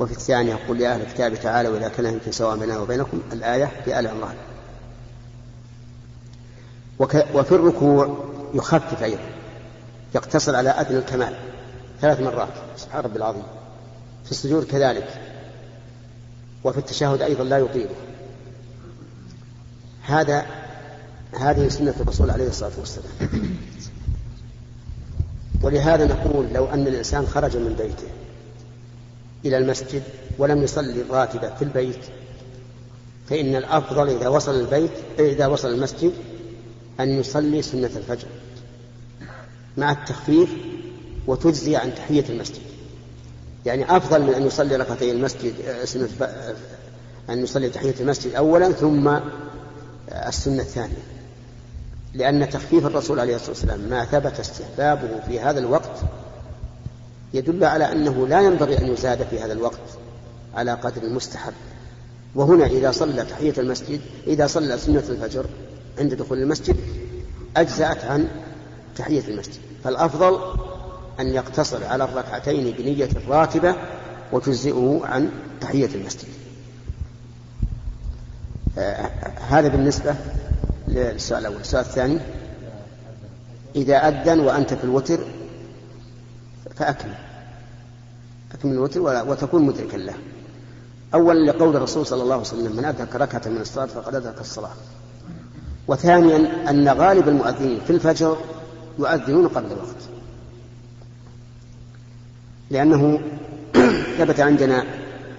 وفي 0.00 0.12
الثانية 0.12 0.58
قل 0.68 0.80
يا 0.80 0.94
أهل 0.94 1.00
الكتاب 1.00 1.34
تعالوا 1.34 1.76
إلى 1.76 1.90
كلمة 1.96 2.20
سواء 2.30 2.56
بيننا 2.56 2.78
وبينكم 2.78 3.20
الآية 3.32 3.70
في 3.84 3.98
آل 3.98 4.06
عمران. 4.08 4.34
وفي 7.34 7.52
الركوع 7.52 8.24
يخفف 8.54 9.02
أيضا 9.02 9.20
يقتصر 10.14 10.56
على 10.56 10.70
أدنى 10.70 10.98
الكمال. 10.98 11.34
ثلاث 12.00 12.20
مرات 12.20 12.52
سبحان 12.76 13.04
ربي 13.04 13.16
العظيم. 13.16 13.42
في 14.24 14.30
السجود 14.30 14.64
كذلك. 14.64 15.08
وفي 16.64 16.78
التشهد 16.78 17.22
أيضا 17.22 17.44
لا 17.44 17.58
يطيله. 17.58 17.94
هذا 20.02 20.46
هذه 21.40 21.68
سنة 21.68 21.94
الرسول 22.00 22.30
عليه 22.30 22.48
الصلاة 22.48 22.72
والسلام. 22.78 23.12
ولهذا 25.62 26.04
نقول 26.04 26.46
لو 26.54 26.66
أن 26.66 26.86
الإنسان 26.86 27.26
خرج 27.26 27.56
من 27.56 27.74
بيته 27.78 28.08
إلى 29.44 29.58
المسجد 29.58 30.02
ولم 30.38 30.62
يصلي 30.62 31.02
الراتبة 31.02 31.54
في 31.54 31.62
البيت 31.62 32.04
فإن 33.28 33.56
الأفضل 33.56 34.08
إذا 34.08 34.28
وصل 34.28 34.60
البيت 34.60 34.90
إذا 35.18 35.46
وصل 35.46 35.68
المسجد 35.68 36.12
أن 37.00 37.08
يصلي 37.08 37.62
سنة 37.62 37.90
الفجر. 37.96 38.28
مع 39.76 39.92
التخفيف 39.92 40.50
وتجزي 41.26 41.76
عن 41.76 41.94
تحية 41.94 42.24
المسجد. 42.28 42.62
يعني 43.66 43.96
أفضل 43.96 44.22
من 44.22 44.34
أن 44.34 44.46
يصلي 44.46 44.76
ركعتي 44.76 45.10
المسجد 45.10 45.54
آه، 45.68 46.24
آه، 46.24 46.54
أن 47.30 47.42
يصلي 47.42 47.68
تحية 47.68 47.94
المسجد 48.00 48.34
أولا 48.34 48.72
ثم 48.72 49.08
آه، 49.08 49.22
السنة 50.28 50.62
الثانية. 50.62 51.02
لأن 52.14 52.50
تخفيف 52.50 52.86
الرسول 52.86 53.20
عليه 53.20 53.34
الصلاة 53.34 53.50
والسلام 53.50 53.80
ما 53.80 54.04
ثبت 54.04 54.40
استحبابه 54.40 55.20
في 55.26 55.40
هذا 55.40 55.58
الوقت 55.58 56.00
يدل 57.34 57.64
على 57.64 57.92
أنه 57.92 58.26
لا 58.26 58.40
ينبغي 58.40 58.78
أن 58.78 58.86
يزاد 58.92 59.26
في 59.30 59.40
هذا 59.40 59.52
الوقت 59.52 59.78
على 60.54 60.72
قدر 60.72 61.02
المستحب 61.02 61.52
وهنا 62.34 62.66
إذا 62.66 62.90
صلى 62.90 63.24
تحية 63.24 63.54
المسجد 63.58 64.00
إذا 64.26 64.46
صلى 64.46 64.78
سنة 64.78 65.04
الفجر 65.08 65.46
عند 65.98 66.14
دخول 66.14 66.38
المسجد 66.38 66.76
أجزأت 67.56 68.04
عن 68.04 68.28
تحية 68.96 69.22
المسجد. 69.28 69.60
فالأفضل 69.84 70.40
أن 71.20 71.26
يقتصر 71.26 71.84
على 71.84 72.04
الركعتين 72.04 72.74
بنية 72.78 73.08
راتبة 73.28 73.74
وتجزئه 74.32 75.00
عن 75.04 75.30
تحية 75.60 75.94
المسجد. 75.94 76.28
آه 78.78 79.10
هذا 79.48 79.68
بالنسبة 79.68 80.14
للسؤال 80.88 81.40
الأول. 81.40 81.60
السؤال 81.60 81.84
الثاني 81.84 82.18
إذا 83.76 83.96
أذن 83.96 84.40
وأنت 84.40 84.74
في 84.74 84.84
الوتر 84.84 85.20
فأكمل. 86.76 87.14
أكمل 88.54 88.72
الوتر 88.72 89.00
وتكون 89.00 89.62
مدركا 89.62 89.96
له. 89.96 90.14
أولا 91.14 91.50
لقول 91.50 91.76
الرسول 91.76 92.06
صلى 92.06 92.22
الله 92.22 92.34
عليه 92.34 92.44
وسلم 92.44 92.76
من 92.76 92.84
أدرك 92.84 93.16
ركعة 93.16 93.42
من 93.46 93.60
الصلاة 93.60 93.86
فقد 93.86 94.14
أدرك 94.14 94.40
الصلاة. 94.40 94.72
وثانيا 95.88 96.70
أن 96.70 96.88
غالب 96.88 97.28
المؤذنين 97.28 97.80
في 97.80 97.90
الفجر 97.90 98.36
يؤذنون 98.98 99.48
قبل 99.48 99.66
الوقت. 99.66 100.19
لأنه 102.70 103.20
ثبت 104.18 104.40
عندنا 104.40 104.84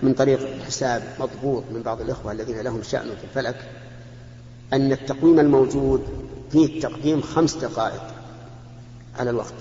من 0.03 0.13
طريق 0.13 0.63
حساب 0.67 1.03
مضبوط 1.19 1.63
من 1.71 1.81
بعض 1.81 2.01
الإخوة 2.01 2.31
الذين 2.31 2.59
لهم 2.59 2.83
شأن 2.83 3.09
في 3.21 3.23
الفلك 3.23 3.69
أن 4.73 4.91
التقويم 4.91 5.39
الموجود 5.39 6.03
فيه 6.51 6.81
تقديم 6.81 7.21
خمس 7.21 7.55
دقائق 7.55 8.03
على 9.19 9.29
الوقت. 9.29 9.53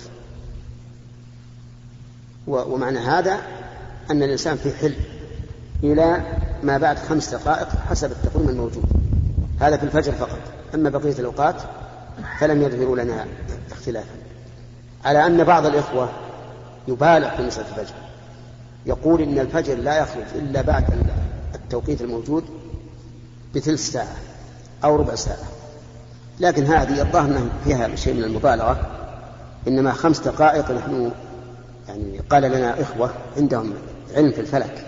ومعنى 2.47 2.99
هذا 2.99 3.41
أن 4.11 4.23
الإنسان 4.23 4.57
في 4.57 4.73
حل 4.73 4.95
إلى 5.85 6.23
ما 6.63 6.79
بعد 6.79 6.99
خمس 6.99 7.35
دقائق 7.35 7.69
حسب 7.69 8.13
التقويم 8.13 8.49
الموجود. 8.49 8.85
هذا 9.61 9.77
في 9.77 9.83
الفجر 9.83 10.13
فقط. 10.13 10.39
أما 10.75 10.91
بقية 10.91 11.19
الأوقات 11.19 11.57
فلم 12.41 12.63
يظهروا 12.63 12.97
لنا 12.97 13.27
اختلافا. 13.73 14.15
على 15.05 15.27
أن 15.27 15.45
بعض 15.45 15.67
الإخوة 15.67 16.11
يبالغ 16.91 17.37
في 17.37 17.43
مسألة 17.43 17.69
الفجر. 17.69 17.95
يقول 18.87 19.23
إن 19.23 19.39
الفجر 19.39 19.75
لا 19.75 19.99
يخرج 19.99 20.25
إلا 20.35 20.63
بعد 20.63 20.85
التوقيت 21.55 22.01
الموجود 22.01 22.45
بثلث 23.55 23.91
ساعة 23.91 24.17
أو 24.85 24.97
ربع 24.97 25.15
ساعة. 25.15 25.49
لكن 26.41 26.65
هذه 26.65 27.01
الظاهر 27.01 27.25
أنها 27.25 27.49
فيها 27.65 27.97
شيء 27.97 28.15
من 28.15 28.25
المبالغة 28.25 28.91
إنما 29.69 29.93
خمس 29.93 30.21
دقائق 30.21 30.71
نحن 30.71 31.11
يعني 31.89 32.19
قال 32.31 32.43
لنا 32.43 32.83
إخوة 32.83 33.11
عندهم 33.37 33.73
علم 34.17 34.33
في 34.33 34.41
الفلك 34.41 34.87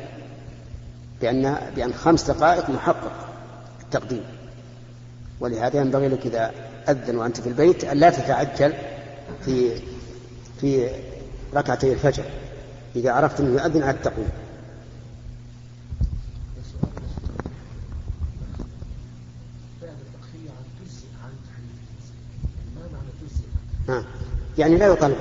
بأن 1.20 1.56
بأن 1.76 1.92
خمس 1.92 2.30
دقائق 2.30 2.70
محقق 2.70 3.12
التقديم. 3.82 4.22
ولهذا 5.40 5.80
ينبغي 5.80 6.08
لك 6.08 6.26
إذا 6.26 6.50
أذن 6.88 7.16
وأنت 7.16 7.40
في 7.40 7.48
البيت 7.48 7.84
أن 7.84 7.96
لا 7.96 8.10
تتعجل 8.10 8.72
في 9.44 9.70
في 10.60 10.88
ركعتي 11.54 11.92
الفجر. 11.92 12.24
إذا 12.96 13.12
عرفت 13.12 13.40
أنه 13.40 13.60
يؤذن 13.60 13.82
على 13.82 13.96
التقويم 13.96 14.28
يعني 24.58 24.76
لا 24.76 24.86
يطالب. 24.86 25.16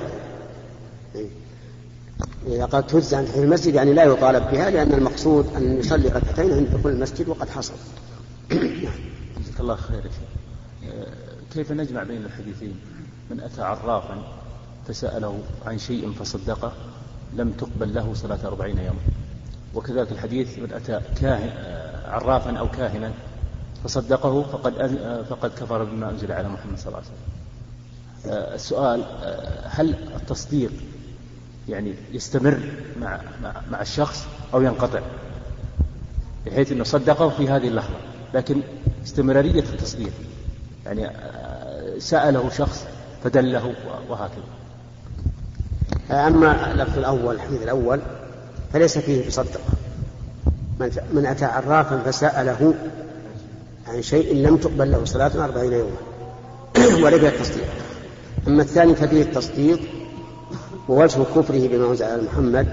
إذا 2.46 2.64
قال 2.64 2.86
تجزى 2.86 3.16
عن 3.16 3.26
تحية 3.26 3.42
المسجد 3.42 3.74
يعني 3.74 3.92
لا 3.92 4.04
يطالب 4.04 4.50
بها 4.50 4.70
لأن 4.70 4.92
المقصود 4.92 5.56
أن 5.56 5.78
يصلي 5.78 6.08
ركعتين 6.08 6.52
عند 6.52 6.68
دخول 6.68 6.92
المسجد 6.92 7.28
وقد 7.28 7.50
حصل. 7.50 7.74
جزاك 8.50 9.60
الله 9.60 9.76
خير 9.76 10.02
كيف 11.54 11.72
نجمع 11.72 12.02
بين 12.02 12.24
الحديثين؟ 12.24 12.76
من 13.30 13.40
أتى 13.40 13.62
عرافا 13.62 14.41
فسأله 14.88 15.38
عن 15.66 15.78
شيء 15.78 16.12
فصدقه 16.12 16.72
لم 17.36 17.52
تقبل 17.52 17.94
له 17.94 18.14
صلاة 18.14 18.38
أربعين 18.44 18.78
يوما. 18.78 19.00
وكذلك 19.74 20.12
الحديث 20.12 20.58
من 20.58 20.72
أتى 20.72 21.00
كاهن 21.20 21.50
عرافا 22.08 22.58
أو 22.58 22.70
كاهنا 22.70 23.12
فصدقه 23.84 24.42
فقد 24.42 24.72
فقد 25.30 25.50
كفر 25.50 25.84
بما 25.84 26.10
أنزل 26.10 26.32
على 26.32 26.48
محمد 26.48 26.78
صلى 26.78 26.86
الله 26.86 26.98
عليه 26.98 27.06
وسلم. 27.06 27.42
آه، 28.26 28.54
السؤال 28.54 29.02
آه، 29.22 29.68
هل 29.68 29.94
التصديق 30.16 30.72
يعني 31.68 31.94
يستمر 32.12 32.60
مع 33.00 33.20
مع, 33.42 33.54
مع 33.70 33.80
الشخص 33.80 34.26
أو 34.54 34.62
ينقطع؟ 34.62 35.00
بحيث 36.46 36.72
أنه 36.72 36.84
صدقه 36.84 37.28
في 37.28 37.48
هذه 37.48 37.68
اللحظة 37.68 37.96
لكن 38.34 38.60
استمرارية 39.04 39.60
التصديق 39.60 40.12
يعني 40.86 41.06
آه، 41.06 41.98
سأله 41.98 42.50
شخص 42.50 42.86
فدله 43.24 43.74
وهكذا. 44.08 44.42
أما 46.10 46.72
اللفظ 46.72 46.98
الأول 46.98 47.34
الحديث 47.34 47.62
الأول 47.62 48.00
فليس 48.72 48.98
فيه 48.98 49.28
تصدق 49.28 49.60
من 51.12 51.26
أتى 51.26 51.44
عرافا 51.44 52.02
فسأله 52.06 52.74
عن 53.88 54.02
شيء 54.02 54.34
لم 54.34 54.56
تقبل 54.56 54.92
له 54.92 55.04
صلاة 55.04 55.44
أربعين 55.44 55.72
يوما 55.72 55.96
ولم 57.04 57.26
التصديق 57.26 57.66
أما 58.48 58.62
الثاني 58.62 58.94
ففيه 58.94 59.22
التصديق 59.22 59.80
ووجه 60.88 61.22
كفره 61.36 61.68
بما 61.68 61.90
أنزل 61.90 62.04
على 62.04 62.22
محمد 62.22 62.68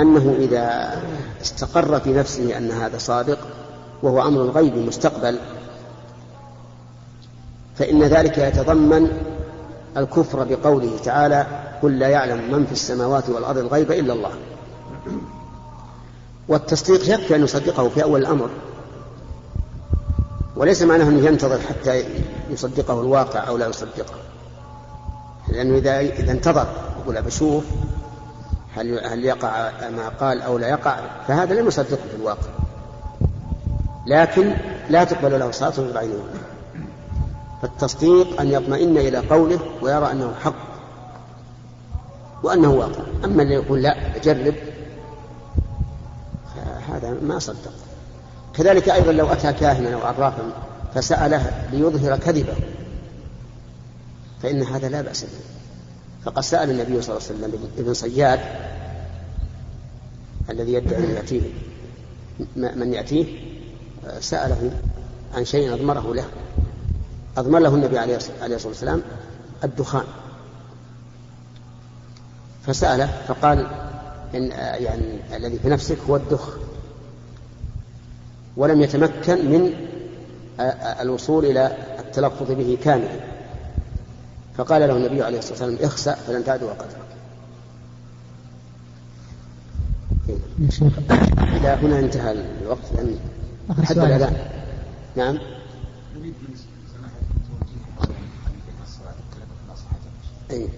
أنه 0.00 0.36
إذا 0.38 0.94
استقر 1.42 2.00
في 2.00 2.12
نفسه 2.12 2.58
أن 2.58 2.70
هذا 2.70 2.98
صادق 2.98 3.38
وهو 4.02 4.22
أمر 4.22 4.40
غيبي 4.40 4.80
مستقبل 4.80 5.38
فإن 7.76 8.02
ذلك 8.02 8.38
يتضمن 8.38 9.33
الكفر 9.96 10.44
بقوله 10.44 10.90
تعالى 11.04 11.46
قل 11.82 11.98
لا 11.98 12.08
يعلم 12.08 12.52
من 12.52 12.66
في 12.66 12.72
السماوات 12.72 13.28
والأرض 13.28 13.58
الغيب 13.58 13.92
إلا 13.92 14.12
الله. 14.12 14.30
والتصديق 16.48 17.14
يكفي 17.14 17.36
أن 17.36 17.44
يصدقه 17.44 17.88
في 17.88 18.02
أول 18.02 18.20
الأمر. 18.20 18.50
وليس 20.56 20.82
معناه 20.82 21.08
أنه 21.08 21.26
ينتظر 21.26 21.58
حتى 21.58 22.04
يصدقه 22.50 23.00
الواقع 23.00 23.48
أو 23.48 23.56
لا 23.56 23.66
يصدقه. 23.66 24.14
لأنه 25.48 25.78
إذا 25.78 26.00
إذا 26.00 26.32
انتظر 26.32 26.66
يقول 27.02 27.22
بشوف 27.22 27.64
هل 28.76 29.06
هل 29.06 29.24
يقع 29.24 29.70
ما 29.90 30.08
قال 30.08 30.42
أو 30.42 30.58
لا 30.58 30.68
يقع؟ 30.68 30.96
فهذا 31.28 31.54
لم 31.54 31.66
يصدقه 31.66 32.08
في 32.10 32.16
الواقع. 32.16 32.48
لكن 34.06 34.54
لا 34.90 35.04
تقبل 35.04 35.38
له 35.38 35.50
صلاة 35.50 35.70
غير 35.70 35.98
عينه 35.98 36.24
فالتصديق 37.64 38.40
أن 38.40 38.52
يطمئن 38.52 38.98
إلى 38.98 39.18
قوله 39.18 39.58
ويرى 39.82 40.12
أنه 40.12 40.34
حق 40.34 40.54
وأنه 42.42 42.70
واقع. 42.70 43.02
أما 43.24 43.42
اللي 43.42 43.54
يقول 43.54 43.82
لا 43.82 44.16
أجرب. 44.16 44.54
هذا 46.88 47.16
ما 47.22 47.38
صدق. 47.38 47.72
كذلك 48.54 48.88
أيضا 48.88 49.12
لو 49.12 49.26
أتى 49.26 49.52
كاهنا 49.52 49.94
أو 49.94 50.00
عرافا 50.00 50.52
فسأله 50.94 51.68
ليظهر 51.72 52.16
كذبه 52.16 52.54
فإن 54.42 54.62
هذا 54.62 54.88
لا 54.88 55.02
بأس 55.02 55.24
به. 55.24 55.30
فقد 56.24 56.42
سأل 56.42 56.70
النبي 56.70 57.02
صلى 57.02 57.16
الله 57.16 57.28
عليه 57.28 57.38
وسلم 57.38 57.68
ابن 57.78 57.94
صياد 57.94 58.40
الذي 60.50 60.72
يدعي 60.72 61.04
أن 61.04 61.10
يأتيه 61.10 61.42
من 62.56 62.92
يأتيه 62.92 63.26
سأله 64.20 64.70
عن 65.34 65.44
شيء 65.44 65.74
أضمره 65.74 66.14
له. 66.14 66.24
أضمر 67.36 67.58
له 67.58 67.74
النبي 67.74 67.98
عليه 67.98 68.16
الصلاة 68.16 68.68
والسلام 68.68 69.02
الدخان. 69.64 70.04
فسأله 72.66 73.06
فقال 73.28 73.66
إن 74.34 74.50
يعني 74.82 75.36
الذي 75.36 75.58
في 75.58 75.68
نفسك 75.68 75.98
هو 76.08 76.16
الدخ. 76.16 76.48
ولم 78.56 78.80
يتمكن 78.80 79.50
من 79.50 79.74
الوصول 81.00 81.44
إلى 81.44 81.76
التلفظ 81.98 82.50
به 82.50 82.78
كاملا. 82.84 83.20
فقال 84.56 84.88
له 84.88 84.96
النبي 84.96 85.22
عليه 85.22 85.38
الصلاة 85.38 85.52
والسلام 85.52 85.86
اخسأ 85.90 86.14
فلن 86.14 86.44
تعدو 86.44 86.68
قدرك 86.68 87.04
إلى 91.38 91.68
هنا 91.68 91.98
انتهى 91.98 92.44
الوقت 92.62 92.92
لأن 92.96 93.18
حد 93.84 93.98
الأذان. 93.98 94.36
نعم. 95.16 95.38
أي 100.50 100.68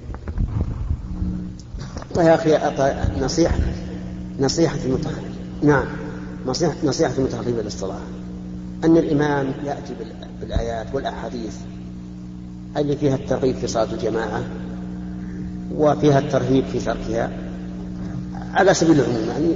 طيب 2.15 2.27
يا 2.27 2.35
أخي 2.35 3.21
نصيحة 3.21 3.59
نصيحة 4.41 4.79
المتخلف 4.85 5.37
نعم 5.63 5.85
نصيحة 6.47 6.75
نصيحة 6.85 7.13
المتخلفين 7.19 7.55
للصلاة. 7.55 8.01
أن 8.85 8.97
الإمام 8.97 9.53
يأتي 9.65 9.95
بالآيات 10.41 10.87
والأحاديث 10.95 11.57
اللي 12.77 12.97
فيها 12.97 13.15
الترغيب 13.15 13.57
في 13.57 13.67
صلاة 13.67 13.93
الجماعة 13.93 14.43
وفيها 15.75 16.19
الترهيب 16.19 16.65
في 16.73 16.81
تركها 16.81 17.31
على 18.55 18.75
سبيل 18.75 19.01
العموم 19.01 19.29
يعني 19.29 19.55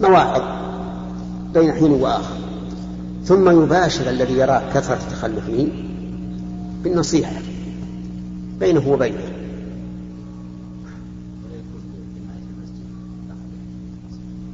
مواعظ 0.00 0.42
بين 1.54 1.72
حين 1.72 1.90
وآخر. 1.90 2.36
ثم 3.24 3.62
يباشر 3.62 4.10
الذي 4.10 4.34
يراه 4.34 4.62
كثرة 4.74 4.98
تخلفه 5.10 5.68
بالنصيحة. 6.84 7.53
بينه 8.64 8.88
وبينه. 8.88 9.18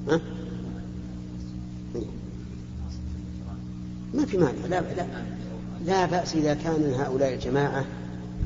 ها؟ 0.09 0.21
ما 4.15 4.25
في 4.25 4.39
مانع. 4.39 4.67
لا, 4.71 4.81
لا, 4.81 5.07
لا 5.87 6.07
بأس 6.07 6.35
إذا 6.35 6.55
كان 6.55 6.95
هؤلاء 6.95 7.35
الجماعة 7.35 7.85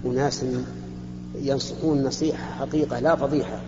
أناس 0.07 0.45
ينصحون 1.35 2.03
نصيحة 2.03 2.55
حقيقة 2.59 3.01
لا 3.01 3.17
فضيحة. 3.17 3.61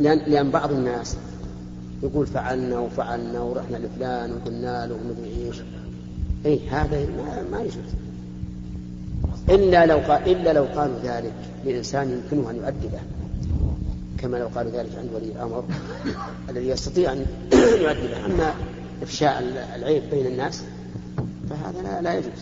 لأن, 0.00 0.18
لأن 0.18 0.50
بعض 0.50 0.72
الناس 0.72 1.16
يقول 2.02 2.26
فعلنا 2.26 2.78
وفعلنا 2.78 3.40
ورحنا 3.40 3.76
لفلان 3.76 4.32
وقلنا 4.32 4.86
له 4.86 4.94
ومدري 4.94 5.46
إيش. 5.46 5.56
اي 6.46 6.68
هذا 6.68 7.06
ما, 7.06 7.44
ما 7.50 7.60
يجوز. 7.60 8.05
إلا 9.48 9.86
لو 9.86 9.98
قال 9.98 10.30
إلا 10.30 10.52
لو 10.52 10.64
قالوا 10.64 10.98
ذلك 11.02 11.34
لإنسان 11.64 12.10
يمكنه 12.10 12.50
أن 12.50 12.56
يؤدبه 12.56 13.00
كما 14.18 14.36
لو 14.36 14.46
قالوا 14.46 14.72
ذلك 14.72 14.90
عند 14.98 15.08
ولي 15.14 15.32
الأمر 15.32 15.64
الذي 16.50 16.68
يستطيع 16.68 17.12
أن 17.12 17.26
يؤدبه. 17.82 18.26
أما 18.26 18.54
إفشاء 19.02 19.42
العيب 19.76 20.02
بين 20.10 20.26
الناس 20.26 20.62
فهذا 21.50 21.82
لا, 21.82 22.02
لا 22.02 22.14
يجوز 22.14 22.32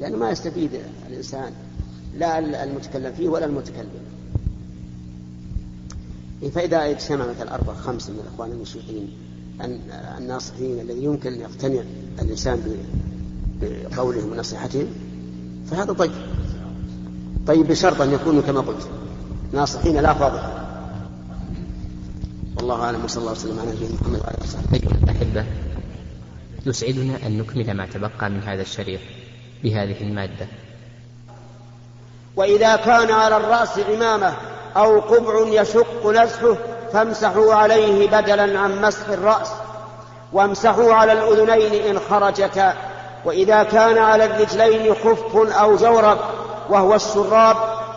لأنه 0.00 0.16
ما 0.16 0.30
يستفيد 0.30 0.70
الإنسان 1.08 1.52
لا 2.18 2.38
المتكلم 2.64 3.12
فيه 3.12 3.28
ولا 3.28 3.44
المتكلم. 3.44 4.04
فإذا 6.54 6.90
اجتمع 6.90 7.26
مثلا 7.26 7.54
أربعة 7.54 7.76
خمسة 7.76 8.12
من 8.12 8.18
الإخوان 8.18 8.50
المشركين 8.50 9.08
الناصحين 10.18 10.80
الذي 10.80 11.04
يمكن 11.04 11.32
أن 11.32 11.40
يقتنع 11.40 11.82
الإنسان 12.22 12.76
بقولهم 13.62 14.32
ونصيحتهم 14.32 14.86
فهذا 15.70 15.92
طيب. 15.92 16.12
طيب 17.46 17.68
بشرط 17.68 18.00
أن 18.00 18.12
يكونوا 18.12 18.42
كما 18.42 18.60
قلت. 18.60 18.88
ناصحين 19.52 19.96
لا 19.96 20.14
فاضحة 20.14 20.52
والله 22.56 22.82
أعلم 22.84 23.04
وصلى 23.04 23.20
الله 23.20 23.32
وسلم 23.32 23.58
على 23.58 23.70
نبينا 23.70 23.94
محمد 24.00 24.20
وعلى 24.20 24.34
آله 24.34 24.44
وصحبه. 24.44 24.74
أيها 24.74 25.04
الأحبة 25.04 25.44
يسعدنا 26.66 27.26
أن 27.26 27.38
نكمل 27.38 27.74
ما 27.74 27.86
تبقى 27.86 28.30
من 28.30 28.42
هذا 28.42 28.62
الشريط 28.62 29.00
بهذه 29.62 30.02
المادة. 30.02 30.46
وإذا 32.36 32.76
كان 32.76 33.10
على 33.10 33.36
الرأس 33.36 33.78
عمامة 33.78 34.34
أو 34.76 35.00
قبع 35.00 35.60
يشق 35.60 36.06
نزحه 36.10 36.56
فامسحوا 36.92 37.54
عليه 37.54 38.08
بدلا 38.08 38.60
عن 38.60 38.82
مسح 38.82 39.08
الرأس. 39.08 39.48
وامسحوا 40.32 40.94
على 40.94 41.12
الأذنين 41.12 41.82
إن 41.82 41.98
خرجتا. 41.98 42.93
وإذا 43.24 43.62
كان 43.62 43.98
على 43.98 44.24
الرجلين 44.24 44.94
خف 44.94 45.36
أو 45.36 45.76
جورب 45.76 46.18
وهو 46.70 46.94
الشراب 46.94 47.56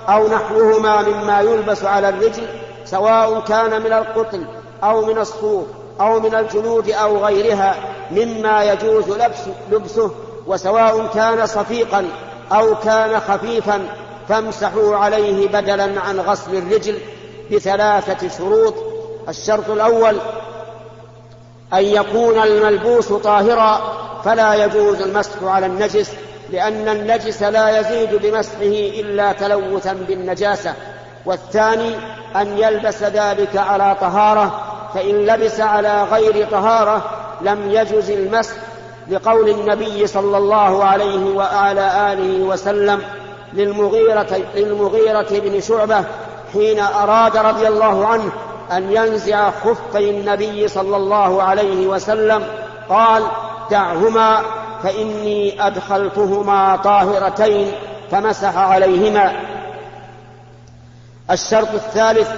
أو 0.09 0.27
نحوهما 0.27 1.01
مما 1.01 1.41
يلبس 1.41 1.83
على 1.83 2.09
الرجل 2.09 2.47
سواء 2.85 3.39
كان 3.39 3.81
من 3.81 3.93
القطن 3.93 4.45
أو 4.83 5.05
من 5.05 5.17
الصوف 5.17 5.65
أو 6.01 6.19
من 6.19 6.35
الجلود 6.35 6.89
أو 6.89 7.25
غيرها 7.25 7.75
مما 8.11 8.63
يجوز 8.63 9.09
لبس 9.09 9.39
لبسه 9.71 10.11
وسواء 10.47 11.07
كان 11.13 11.45
صفيقا 11.45 12.05
أو 12.51 12.75
كان 12.75 13.19
خفيفا 13.19 13.81
فامسحوا 14.29 14.95
عليه 14.95 15.47
بدلا 15.47 16.01
عن 16.01 16.19
غسل 16.19 16.55
الرجل 16.55 16.99
بثلاثة 17.51 18.27
شروط. 18.37 18.73
الشرط 19.29 19.69
الأول 19.69 20.17
أن 21.73 21.83
يكون 21.83 22.43
الملبوس 22.43 23.13
طاهرا 23.13 23.81
فلا 24.25 24.65
يجوز 24.65 25.01
المسح 25.01 25.43
على 25.43 25.65
النجس 25.65 26.11
لأن 26.49 26.87
النجس 26.87 27.43
لا 27.43 27.79
يزيد 27.79 28.15
بمسحه 28.15 28.61
إلا 28.99 29.31
تلوثا 29.31 29.93
بالنجاسة. 29.93 30.73
والثاني 31.25 31.95
أن 32.35 32.57
يلبس 32.57 33.03
ذلك 33.03 33.57
على 33.57 33.95
طهارة 34.01 34.61
فإن 34.93 35.25
لبس 35.25 35.59
على 35.59 36.03
غير 36.03 36.47
طهارة 36.51 37.01
لم 37.41 37.71
يجز 37.71 38.11
المسح 38.11 38.55
لقول 39.09 39.49
النبي 39.49 40.07
صلى 40.07 40.37
الله 40.37 40.83
عليه 40.83 41.35
وعلى 41.35 42.13
آله 42.13 42.43
وسلم 42.43 43.01
للمغيرة, 43.53 44.41
للمغيرة 44.55 45.27
بن 45.31 45.61
شعبة 45.61 46.03
حين 46.53 46.79
أراد 46.79 47.37
رضي 47.37 47.67
الله 47.67 48.07
عنه 48.07 48.31
أن 48.71 48.91
ينزع 48.91 49.51
خفي 49.51 50.09
النبي 50.09 50.67
صلى 50.67 50.97
الله 50.97 51.43
عليه 51.43 51.87
وسلم 51.87 52.43
قال 52.89 53.23
دعهما 53.71 54.41
فإني 54.83 55.67
أدخلتهما 55.67 56.75
طاهرتين 56.75 57.71
فمسح 58.11 58.57
عليهما. 58.57 59.31
الشرط 61.31 61.73
الثالث 61.73 62.29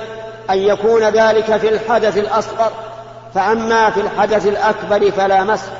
أن 0.49 0.57
يكون 0.57 1.03
ذلك 1.03 1.57
في 1.57 1.69
الحدث 1.69 2.17
الأصغر 2.17 2.71
فأما 3.33 3.89
في 3.89 4.01
الحدث 4.01 4.47
الأكبر 4.47 5.11
فلا 5.11 5.43
مسح 5.43 5.71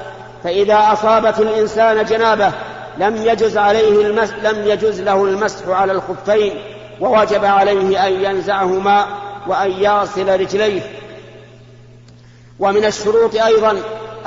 فإذا 0.43 0.93
أصابت 0.93 1.39
الإنسان 1.39 2.05
جنابه 2.05 2.51
لم 2.97 3.15
يجز 3.15 3.57
عليه 3.57 4.05
المس 4.05 4.33
لم 4.43 4.67
يجز 4.67 5.01
له 5.01 5.25
المسح 5.25 5.67
على 5.67 5.91
الخفين 5.91 6.61
ووجب 7.01 7.45
عليه 7.45 8.07
أن 8.07 8.11
ينزعهما. 8.23 9.05
وأن 9.47 9.71
يغسل 9.71 10.39
رجليه. 10.39 10.81
ومن 12.59 12.85
الشروط 12.85 13.35
أيضا 13.35 13.71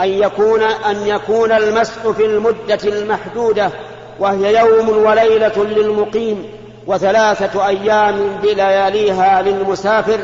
أن 0.00 0.08
يكون 0.08 0.62
أن 0.62 1.06
يكون 1.06 1.52
المسح 1.52 2.08
في 2.16 2.26
المدة 2.26 2.78
المحدودة 2.84 3.70
وهي 4.18 4.58
يوم 4.58 4.88
وليلة 4.88 5.64
للمقيم 5.64 6.50
وثلاثة 6.86 7.66
أيام 7.66 8.36
بلياليها 8.42 9.42
للمسافر. 9.42 10.20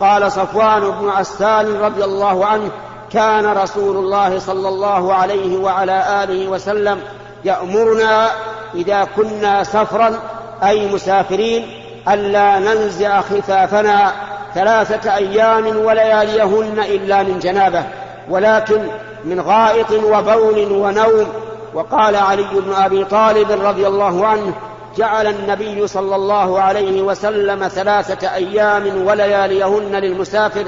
قال 0.00 0.32
صفوان 0.32 0.80
بن 0.80 1.08
عسال 1.08 1.80
رضي 1.80 2.04
الله 2.04 2.46
عنه 2.46 2.70
كان 3.12 3.46
رسول 3.46 3.96
الله 3.96 4.38
صلى 4.38 4.68
الله 4.68 5.14
عليه 5.14 5.58
وعلى 5.58 6.24
آله 6.24 6.48
وسلم 6.48 7.00
يأمرنا 7.44 8.30
إذا 8.74 9.08
كنا 9.16 9.64
سفرا 9.64 10.18
أي 10.62 10.86
مسافرين 10.86 11.79
ألا 12.08 12.58
ننزع 12.58 13.20
خفافنا 13.20 14.12
ثلاثة 14.54 15.16
أيام 15.16 15.66
ولياليهن 15.76 16.78
إلا 16.78 17.22
من 17.22 17.38
جنابة 17.38 17.84
ولكن 18.30 18.82
من 19.24 19.40
غائط 19.40 19.90
وبول 19.90 20.72
ونوم. 20.72 21.26
وقال 21.74 22.16
علي 22.16 22.46
بن 22.52 22.72
أبي 22.72 23.04
طالب 23.04 23.50
رضي 23.50 23.86
الله 23.86 24.26
عنه 24.26 24.52
جعل 24.96 25.26
النبي 25.26 25.86
صلى 25.86 26.16
الله 26.16 26.60
عليه 26.60 27.02
وسلم 27.02 27.68
ثلاثة 27.68 28.34
أيام 28.34 29.06
ولياليهن 29.06 29.96
للمسافر 29.96 30.64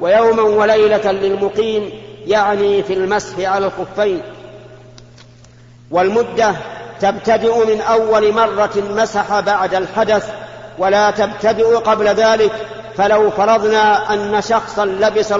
ويوما 0.00 0.42
وليلة 0.42 1.12
للمقيم 1.12 1.90
يعني 2.26 2.82
في 2.82 2.92
المسح 2.92 3.38
على 3.38 3.66
الخفين. 3.66 4.22
والمدة 5.90 6.54
تبتدئ 7.00 7.74
من 7.74 7.80
أول 7.80 8.32
مرة 8.32 8.72
مسح 8.76 9.40
بعد 9.40 9.74
الحدث 9.74 10.32
ولا 10.82 11.10
تبتدئ 11.10 11.76
قبل 11.76 12.08
ذلك 12.08 12.52
فلو 12.96 13.30
فرضنا 13.30 14.14
أن 14.14 14.42
شخصا 14.42 14.84
لبس 14.84 15.34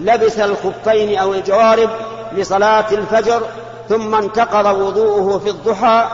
لبس 0.00 0.38
الخفين 0.38 1.18
أو 1.18 1.34
الجوارب 1.34 1.90
لصلاة 2.32 2.84
الفجر 2.92 3.42
ثم 3.88 4.14
انتقض 4.14 4.66
وضوءه 4.66 5.38
في 5.38 5.50
الضحى 5.50 6.04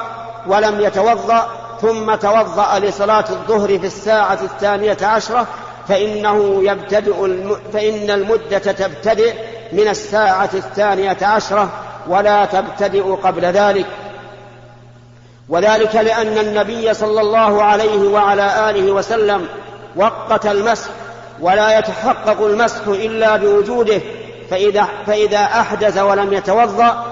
ولم 0.46 0.80
يتوضأ 0.80 1.48
ثم 1.82 2.14
توضأ 2.14 2.78
لصلاة 2.78 3.24
الظهر 3.30 3.78
في 3.78 3.86
الساعة 3.86 4.38
الثانية 4.42 4.96
عشرة 5.02 5.46
فإنه 5.88 6.62
يبتدئ 6.62 7.24
الم... 7.24 7.56
فإن 7.72 8.10
المدة 8.10 8.58
تبتدئ 8.58 9.34
من 9.72 9.88
الساعة 9.88 10.50
الثانية 10.54 11.16
عشرة 11.22 11.68
ولا 12.08 12.44
تبتدئ 12.44 13.02
قبل 13.02 13.44
ذلك. 13.44 13.86
وذلك 15.50 15.94
لأن 15.94 16.38
النبي 16.38 16.94
صلى 16.94 17.20
الله 17.20 17.62
عليه 17.62 18.08
وعلى 18.08 18.70
آله 18.70 18.92
وسلم 18.92 19.48
وقت 19.96 20.46
المسح 20.46 20.90
ولا 21.40 21.78
يتحقق 21.78 22.44
المسح 22.44 22.86
إلا 22.86 23.36
بوجوده 23.36 24.00
فإذا, 24.50 24.88
فإذا 25.06 25.38
أحدث 25.38 25.98
ولم 25.98 26.32
يتوضأ 26.32 27.04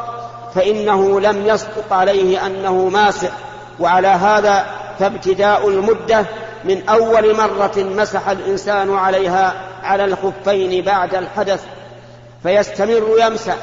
فإنه 0.55 1.21
لم 1.21 1.47
يسقط 1.47 1.93
عليه 1.93 2.47
أنه 2.47 2.89
ماسح. 2.89 3.31
وعلى 3.81 4.09
هذا 4.09 4.67
فابتداء 4.99 5.69
المدة 5.69 6.25
من 6.65 6.89
أول 6.89 7.37
مرة 7.37 7.73
مسح 7.77 8.29
الإنسان 8.29 8.95
عليها 8.95 9.55
على 9.83 10.05
الخفين 10.05 10.85
بعد 10.85 11.15
الحدث 11.15 11.65
فيستمر 12.43 13.17
يمسح 13.19 13.57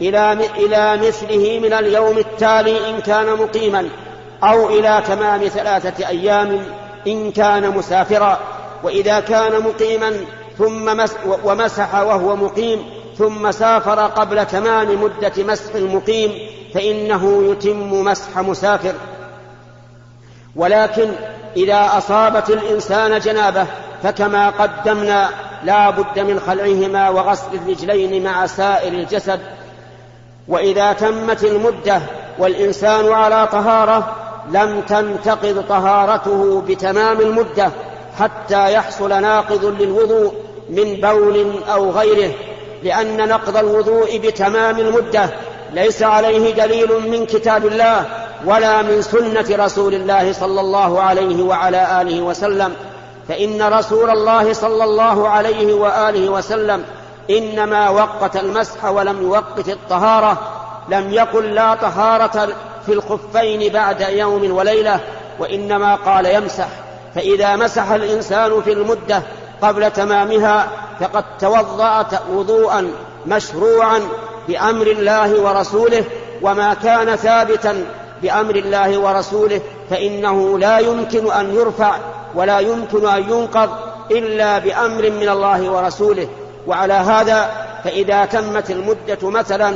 إلى 0.00 0.32
إلى 0.32 1.08
مثله 1.08 1.60
من 1.62 1.72
اليوم 1.72 2.18
التالي 2.18 2.90
إن 2.90 3.00
كان 3.00 3.26
مقيما. 3.26 3.88
أو 4.42 4.68
إلى 4.68 5.02
تمام 5.06 5.48
ثلاثة 5.48 6.08
أيام 6.08 6.60
إن 7.06 7.32
كان 7.32 7.70
مسافرا 7.70 8.38
وإذا 8.82 9.20
كان 9.20 9.62
مقيما 9.62 10.12
ثم 10.58 10.96
مس 10.96 11.14
ومسح 11.44 11.94
وهو 11.94 12.36
مقيم 12.36 12.84
ثم 13.18 13.50
سافر 13.50 14.00
قبل 14.00 14.46
تمام 14.46 15.02
مدة 15.02 15.32
مسح 15.38 15.74
المقيم 15.74 16.32
فإنه 16.74 17.44
يتم 17.50 17.92
مسح 18.04 18.38
مسافر. 18.38 18.94
ولكن 20.56 21.08
إذا 21.56 21.90
أصابت 21.98 22.50
الإنسان 22.50 23.18
جنابة 23.18 23.66
فكما 24.02 24.50
قدمنا 24.50 25.30
لا 25.64 25.90
بد 25.90 26.18
من 26.18 26.40
خلعهما 26.40 27.08
وغسل 27.08 27.54
الرجلين 27.54 28.24
مع 28.24 28.46
سائر 28.46 28.92
الجسد 28.92 29.40
وإذا 30.48 30.92
تمت 30.92 31.44
المدة 31.44 32.00
والإنسان 32.38 33.12
على 33.12 33.46
طهارة 33.46 34.16
لم 34.50 34.80
تنتقض 34.88 35.64
طهارته 35.68 36.62
بتمام 36.68 37.20
المدة 37.20 37.70
حتى 38.18 38.72
يحصل 38.72 39.08
ناقض 39.22 39.64
للوضوء 39.64 40.34
من 40.70 40.94
بول 41.00 41.62
أو 41.72 41.90
غيره 41.90 42.32
لأن 42.82 43.28
نقض 43.28 43.56
الوضوء 43.56 44.18
بتمام 44.18 44.78
المدة 44.78 45.30
ليس 45.72 46.02
عليه 46.02 46.54
دليل 46.54 47.10
من 47.10 47.26
كتاب 47.26 47.66
الله 47.66 48.04
ولا 48.44 48.82
من 48.82 49.02
سنة 49.02 49.64
رسول 49.64 49.94
الله 49.94 50.32
صلى 50.32 50.60
الله 50.60 51.00
عليه 51.02 51.42
وعلى 51.42 52.00
آله 52.02 52.20
وسلم. 52.22 52.72
فإن 53.28 53.62
رسول 53.62 54.10
الله 54.10 54.52
صلى 54.52 54.84
الله 54.84 55.28
عليه 55.28 55.74
وآله 55.74 56.28
وسلم 56.28 56.84
إنما 57.30 57.90
وقت 57.90 58.36
المسح 58.36 58.84
ولم 58.84 59.22
يوقت 59.22 59.68
الطهارة 59.68 60.38
لم 60.88 61.12
يقل 61.12 61.54
لا 61.54 61.74
طهارة 61.74 62.48
في 62.88 62.94
الخفين 62.94 63.72
بعد 63.72 64.00
يوم 64.00 64.56
وليلة 64.56 65.00
وإنما 65.38 65.94
قال 65.94 66.26
يمسح. 66.26 66.68
فإذا 67.14 67.56
مسح 67.56 67.90
الإنسان 67.90 68.62
في 68.62 68.72
المدة 68.72 69.22
قبل 69.62 69.90
تمامها 69.90 70.68
فقد 71.00 71.24
توضأ 71.40 72.06
وضوءا 72.32 72.90
مشروعا 73.26 74.00
بأمر 74.48 74.86
الله 74.86 75.40
ورسوله 75.40 76.04
وما 76.42 76.74
كان 76.74 77.16
ثابتا 77.16 77.84
بأمر 78.22 78.56
الله 78.56 78.98
ورسوله 78.98 79.60
فإنه 79.90 80.58
لا 80.58 80.78
يمكن 80.78 81.32
أن 81.32 81.54
يرفع 81.54 81.94
ولا 82.34 82.58
يمكن 82.58 83.08
أن 83.08 83.22
ينقض 83.30 83.70
إلا 84.10 84.58
بأمر 84.58 85.10
من 85.10 85.28
الله 85.28 85.70
ورسوله. 85.70 86.28
وعلى 86.66 86.94
هذا 86.94 87.50
فإذا 87.84 88.24
تمت 88.24 88.70
المدة 88.70 89.30
مثلا 89.30 89.74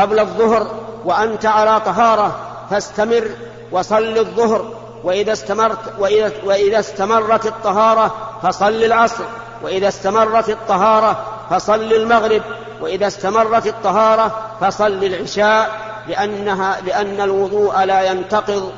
قبل 0.00 0.20
الظهر 0.20 0.66
وأنت 1.04 1.46
على 1.46 1.80
طهارة 1.80 2.36
فاستمر 2.70 3.30
وصل 3.72 4.18
الظهر. 4.18 4.74
وإذا 5.04 5.32
استمرت 5.32 5.78
وإذا, 5.98 6.32
وإذا 6.44 6.78
استمرت 6.78 7.46
الطهارة 7.46 8.14
فصل 8.42 8.84
العصر. 8.84 9.24
وإذا 9.62 9.88
استمرت 9.88 10.48
الطهارة 10.48 11.24
فصل 11.50 11.92
المغرب. 11.92 12.42
وإذا 12.80 13.06
استمرت 13.06 13.66
الطهارة 13.66 14.40
فصل 14.60 15.04
العشاء. 15.04 15.70
لأنها 16.08 16.80
لأن 16.80 17.20
الوضوء 17.20 17.84
لا 17.84 18.02
ينتقض 18.02 18.72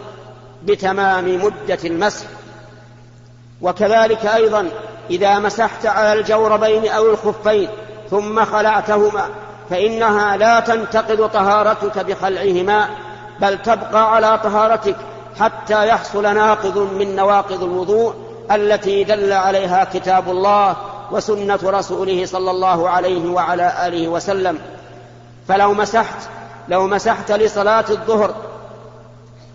بتمام 0.63 1.45
مدة 1.45 1.79
المسح. 1.85 2.27
وكذلك 3.63 4.27
أيضا 4.27 4.69
إذا 5.11 5.39
مسحت 5.39 5.87
على 5.87 6.13
الجوربين 6.13 6.89
أو 6.89 7.11
الخفين 7.11 7.69
ثم 8.11 8.45
خلعتهما 8.45 9.29
فإنها 9.73 10.37
لا 10.37 10.61
تنتقض 10.61 11.29
طهارتك 11.29 11.99
بخلعهما 11.99 12.89
بل 13.41 13.63
تبقى 13.63 14.15
على 14.15 14.39
طهارتك 14.45 14.97
حتى 15.41 15.89
يحصل 15.89 16.23
ناقض 16.23 16.79
من 16.79 17.17
نواقض 17.17 17.63
الوضوء 17.63 18.15
التي 18.51 19.05
دل 19.05 19.33
عليها 19.33 19.85
كتاب 19.85 20.31
الله 20.31 20.77
وسنة 21.11 21.59
رسوله 21.65 22.27
صلى 22.27 22.51
الله 22.51 22.89
عليه 22.89 23.31
وعلى 23.31 23.87
آله 23.87 24.09
وسلم. 24.09 24.59
فلو 25.49 25.75
مسحت 25.75 26.29
لو 26.69 26.87
مسحت 26.87 27.33
لصلاة 27.33 27.85
الظهر 27.91 28.35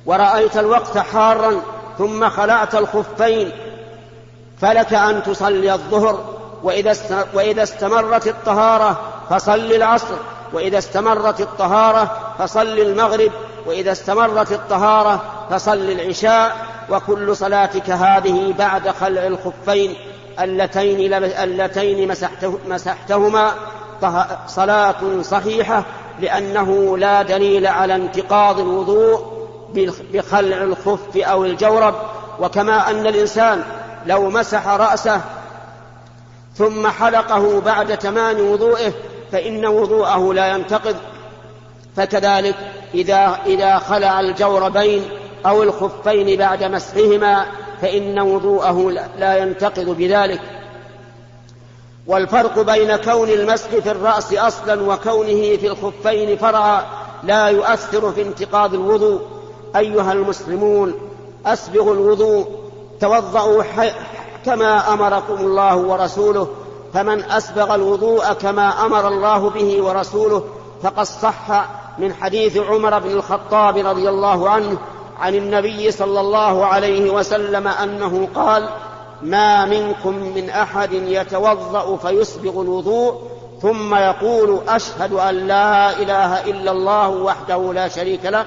ورأيت 0.06 0.58
الوقت 0.58 0.97
حارا 0.97 1.62
ثم 1.97 2.30
خلعت 2.30 2.75
الخفين 2.75 3.51
فلك 4.62 4.93
أن 4.93 5.23
تصلي 5.23 5.73
الظهر 5.73 6.19
وإذا 7.34 7.63
استمرت 7.63 8.27
الطهارة 8.27 8.99
فصل 9.29 9.71
العصر 9.71 10.15
وإذا 10.53 10.77
استمرت 10.77 11.41
الطهارة 11.41 12.33
فصل 12.39 12.79
المغرب 12.79 13.31
وإذا 13.65 13.91
استمرت 13.91 14.51
الطهارة 14.51 15.21
فصل 15.49 15.77
العشاء 15.77 16.55
وكل 16.89 17.35
صلاتك 17.35 17.89
هذه 17.89 18.53
بعد 18.57 18.89
خلع 18.89 19.27
الخفين 19.27 19.95
اللتين 20.39 21.13
اللتين 21.13 22.07
مسحته 22.07 22.59
مسحتهما 22.67 23.51
صلاة 24.47 25.21
صحيحة 25.21 25.83
لأنه 26.19 26.97
لا 26.97 27.21
دليل 27.21 27.67
على 27.67 27.95
انتقاض 27.95 28.59
الوضوء 28.59 29.37
بخلع 30.13 30.63
الخف 30.63 31.17
أو 31.17 31.45
الجورب. 31.45 31.95
وكما 32.39 32.89
أن 32.89 33.07
الإنسان 33.07 33.63
لو 34.05 34.29
مسح 34.29 34.67
رأسه 34.67 35.21
ثم 36.55 36.87
حلقه 36.87 37.61
بعد 37.61 37.97
تمام 37.97 38.51
وضوئه 38.51 38.93
فإن 39.31 39.65
وضوءه 39.65 40.33
لا 40.33 40.47
ينتقض 40.55 40.95
فكذلك 41.95 42.55
إذا 42.93 43.39
إذا 43.45 43.77
خلع 43.77 44.19
الجوربين 44.19 45.03
أو 45.45 45.63
الخفين 45.63 46.37
بعد 46.37 46.63
مسحهما 46.63 47.45
فإن 47.81 48.19
وضوءه 48.19 48.91
لا 49.17 49.37
ينتقض 49.37 49.89
بذلك. 49.89 50.41
والفرق 52.07 52.59
بين 52.59 52.95
كون 52.95 53.29
المسح 53.29 53.69
في 53.69 53.91
الرأس 53.91 54.33
أصلا 54.33 54.93
وكونه 54.93 55.57
في 55.57 55.67
الخفين 55.67 56.37
فرعا 56.37 56.85
لا 57.23 57.47
يؤثر 57.47 58.11
في 58.11 58.21
انتقاض 58.21 58.73
الوضوء. 58.73 59.21
أيها 59.75 60.13
المسلمون 60.13 60.93
أسبغوا 61.45 61.93
الوضوء 61.93 62.47
توضأوا 63.01 63.63
كما 64.45 64.93
أمركم 64.93 65.37
الله 65.39 65.77
ورسوله 65.77 66.47
فمن 66.93 67.23
أسبغ 67.23 67.76
الوضوء 67.76 68.34
كما 68.34 68.86
أمر 68.86 69.08
الله 69.08 69.50
به 69.50 69.84
ورسوله 69.84 70.43
فقد 70.84 71.04
صح 71.04 71.67
من 71.97 72.13
حديث 72.13 72.58
عمر 72.58 73.00
بن 73.00 73.12
الخطاب 73.12 73.78
رضي 73.78 74.10
الله 74.10 74.50
عنه 74.50 74.78
عن 75.19 75.36
النبي 75.36 75.91
صلى 75.91 76.19
الله 76.19 76.65
عليه 76.65 77.12
وسلم 77.12 77.67
أنه 77.67 78.28
قال 78.36 78.69
ما 79.21 79.65
منكم 79.65 80.13
من 80.36 80.50
أحد 80.50 80.93
يتوضأ 80.93 81.97
فيسبغ 81.97 82.62
الوضوء 82.62 83.21
ثم 83.62 83.95
يقول 83.95 84.60
أشهد 84.67 85.13
أن 85.13 85.36
لا 85.36 86.00
إله 86.00 86.43
إلا 86.43 86.71
الله 86.71 87.10
وحده 87.10 87.73
لا 87.73 87.88
شريك 87.88 88.26
له 88.26 88.45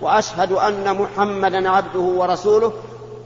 وأشهد 0.00 0.52
أن 0.52 0.96
محمدا 0.96 1.70
عبده 1.70 2.00
ورسوله. 2.00 2.72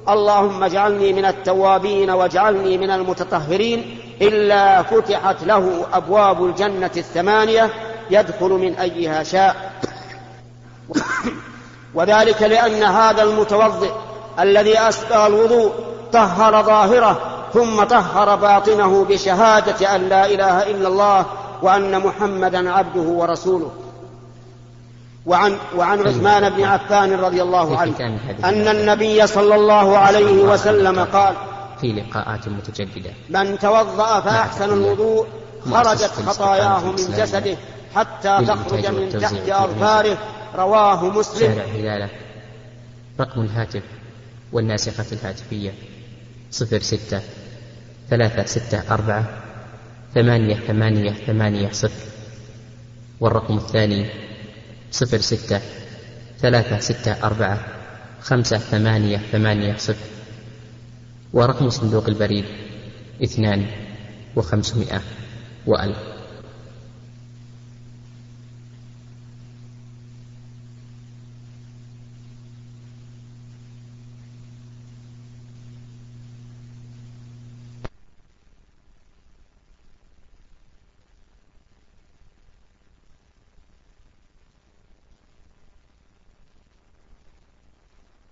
اللهم 0.08 0.64
اجعلني 0.64 1.12
من 1.12 1.24
التوابين 1.24 2.10
واجعلني 2.10 2.78
من 2.78 2.90
المتطهرين 2.90 3.98
إلا 4.22 4.82
فتحت 4.82 5.44
له 5.44 5.86
أبواب 5.92 6.44
الجنة 6.44 6.90
الثمانية 6.96 7.70
يدخل 8.10 8.48
من 8.48 8.74
أيها 8.74 9.22
شاء. 9.22 9.72
وذلك 11.94 12.42
لأن 12.42 12.82
هذا 12.82 13.22
المتوضئ 13.22 13.90
الذي 14.40 14.78
أسبغ 14.78 15.26
الوضوء 15.26 15.72
طهر 16.12 16.62
ظاهره 16.62 17.20
ثم 17.54 17.84
طهر 17.84 18.36
باطنه 18.36 19.04
بشهادة 19.04 19.96
أن 19.96 20.08
لا 20.08 20.26
إله 20.26 20.62
إلا 20.62 20.88
الله 20.88 21.26
وأن 21.62 22.00
محمدا 22.00 22.70
عبده 22.70 23.00
ورسوله. 23.00 23.70
وعن 25.26 25.56
وعن 25.76 26.06
عثمان 26.06 26.50
بن 26.50 26.64
عفان 26.64 27.20
رضي 27.20 27.42
الله 27.42 27.78
عنه 27.78 28.18
أن 28.44 28.68
النبي 28.68 29.26
صلى 29.26 29.54
الله 29.54 29.98
عليه 29.98 30.42
وسلم 30.42 31.04
قال 31.12 31.34
في 31.80 31.92
لقاءات 31.92 32.48
متجددة. 32.48 33.10
من 33.28 33.58
توضأ 33.58 34.20
فأحسن 34.20 34.72
الوضوء 34.72 35.26
خرجت 35.70 36.10
خطاياه 36.26 36.84
من 36.84 36.96
جسده 36.96 37.56
حتى 37.94 38.44
تخرج 38.46 38.86
من 38.86 39.18
تحت 39.20 39.48
أظفاره. 39.48 40.18
رواه 40.54 41.04
مسلم. 41.04 41.54
شارع 41.54 41.64
هلالة. 41.64 42.08
رقم 43.20 43.40
الهاتف 43.40 43.82
والناسخة 44.52 45.04
الهاتفية 45.12 45.72
صفر 46.50 46.80
ستة 46.80 47.20
ثلاثة 48.10 48.44
ستة 48.44 48.94
أربعة 48.94 49.24
ثمانية 50.14 50.54
ثمانية 50.54 51.12
ثمانية 51.12 51.70
صفر. 51.72 52.06
والرقم 53.20 53.56
الثاني 53.56 54.06
صفر 54.90 55.18
ستة 55.18 55.60
ثلاثة 56.40 56.78
ستة 56.78 57.12
أربعة 57.26 57.58
خمسة 58.22 58.58
ثمانية 58.58 59.20
ثمانية 59.32 59.76
صفر. 59.76 60.15
ورقم 61.32 61.70
صندوق 61.70 62.08
البريد 62.08 62.44
اثنان 63.22 63.66
وخمسمائة 64.36 65.00
وألف. 65.66 66.15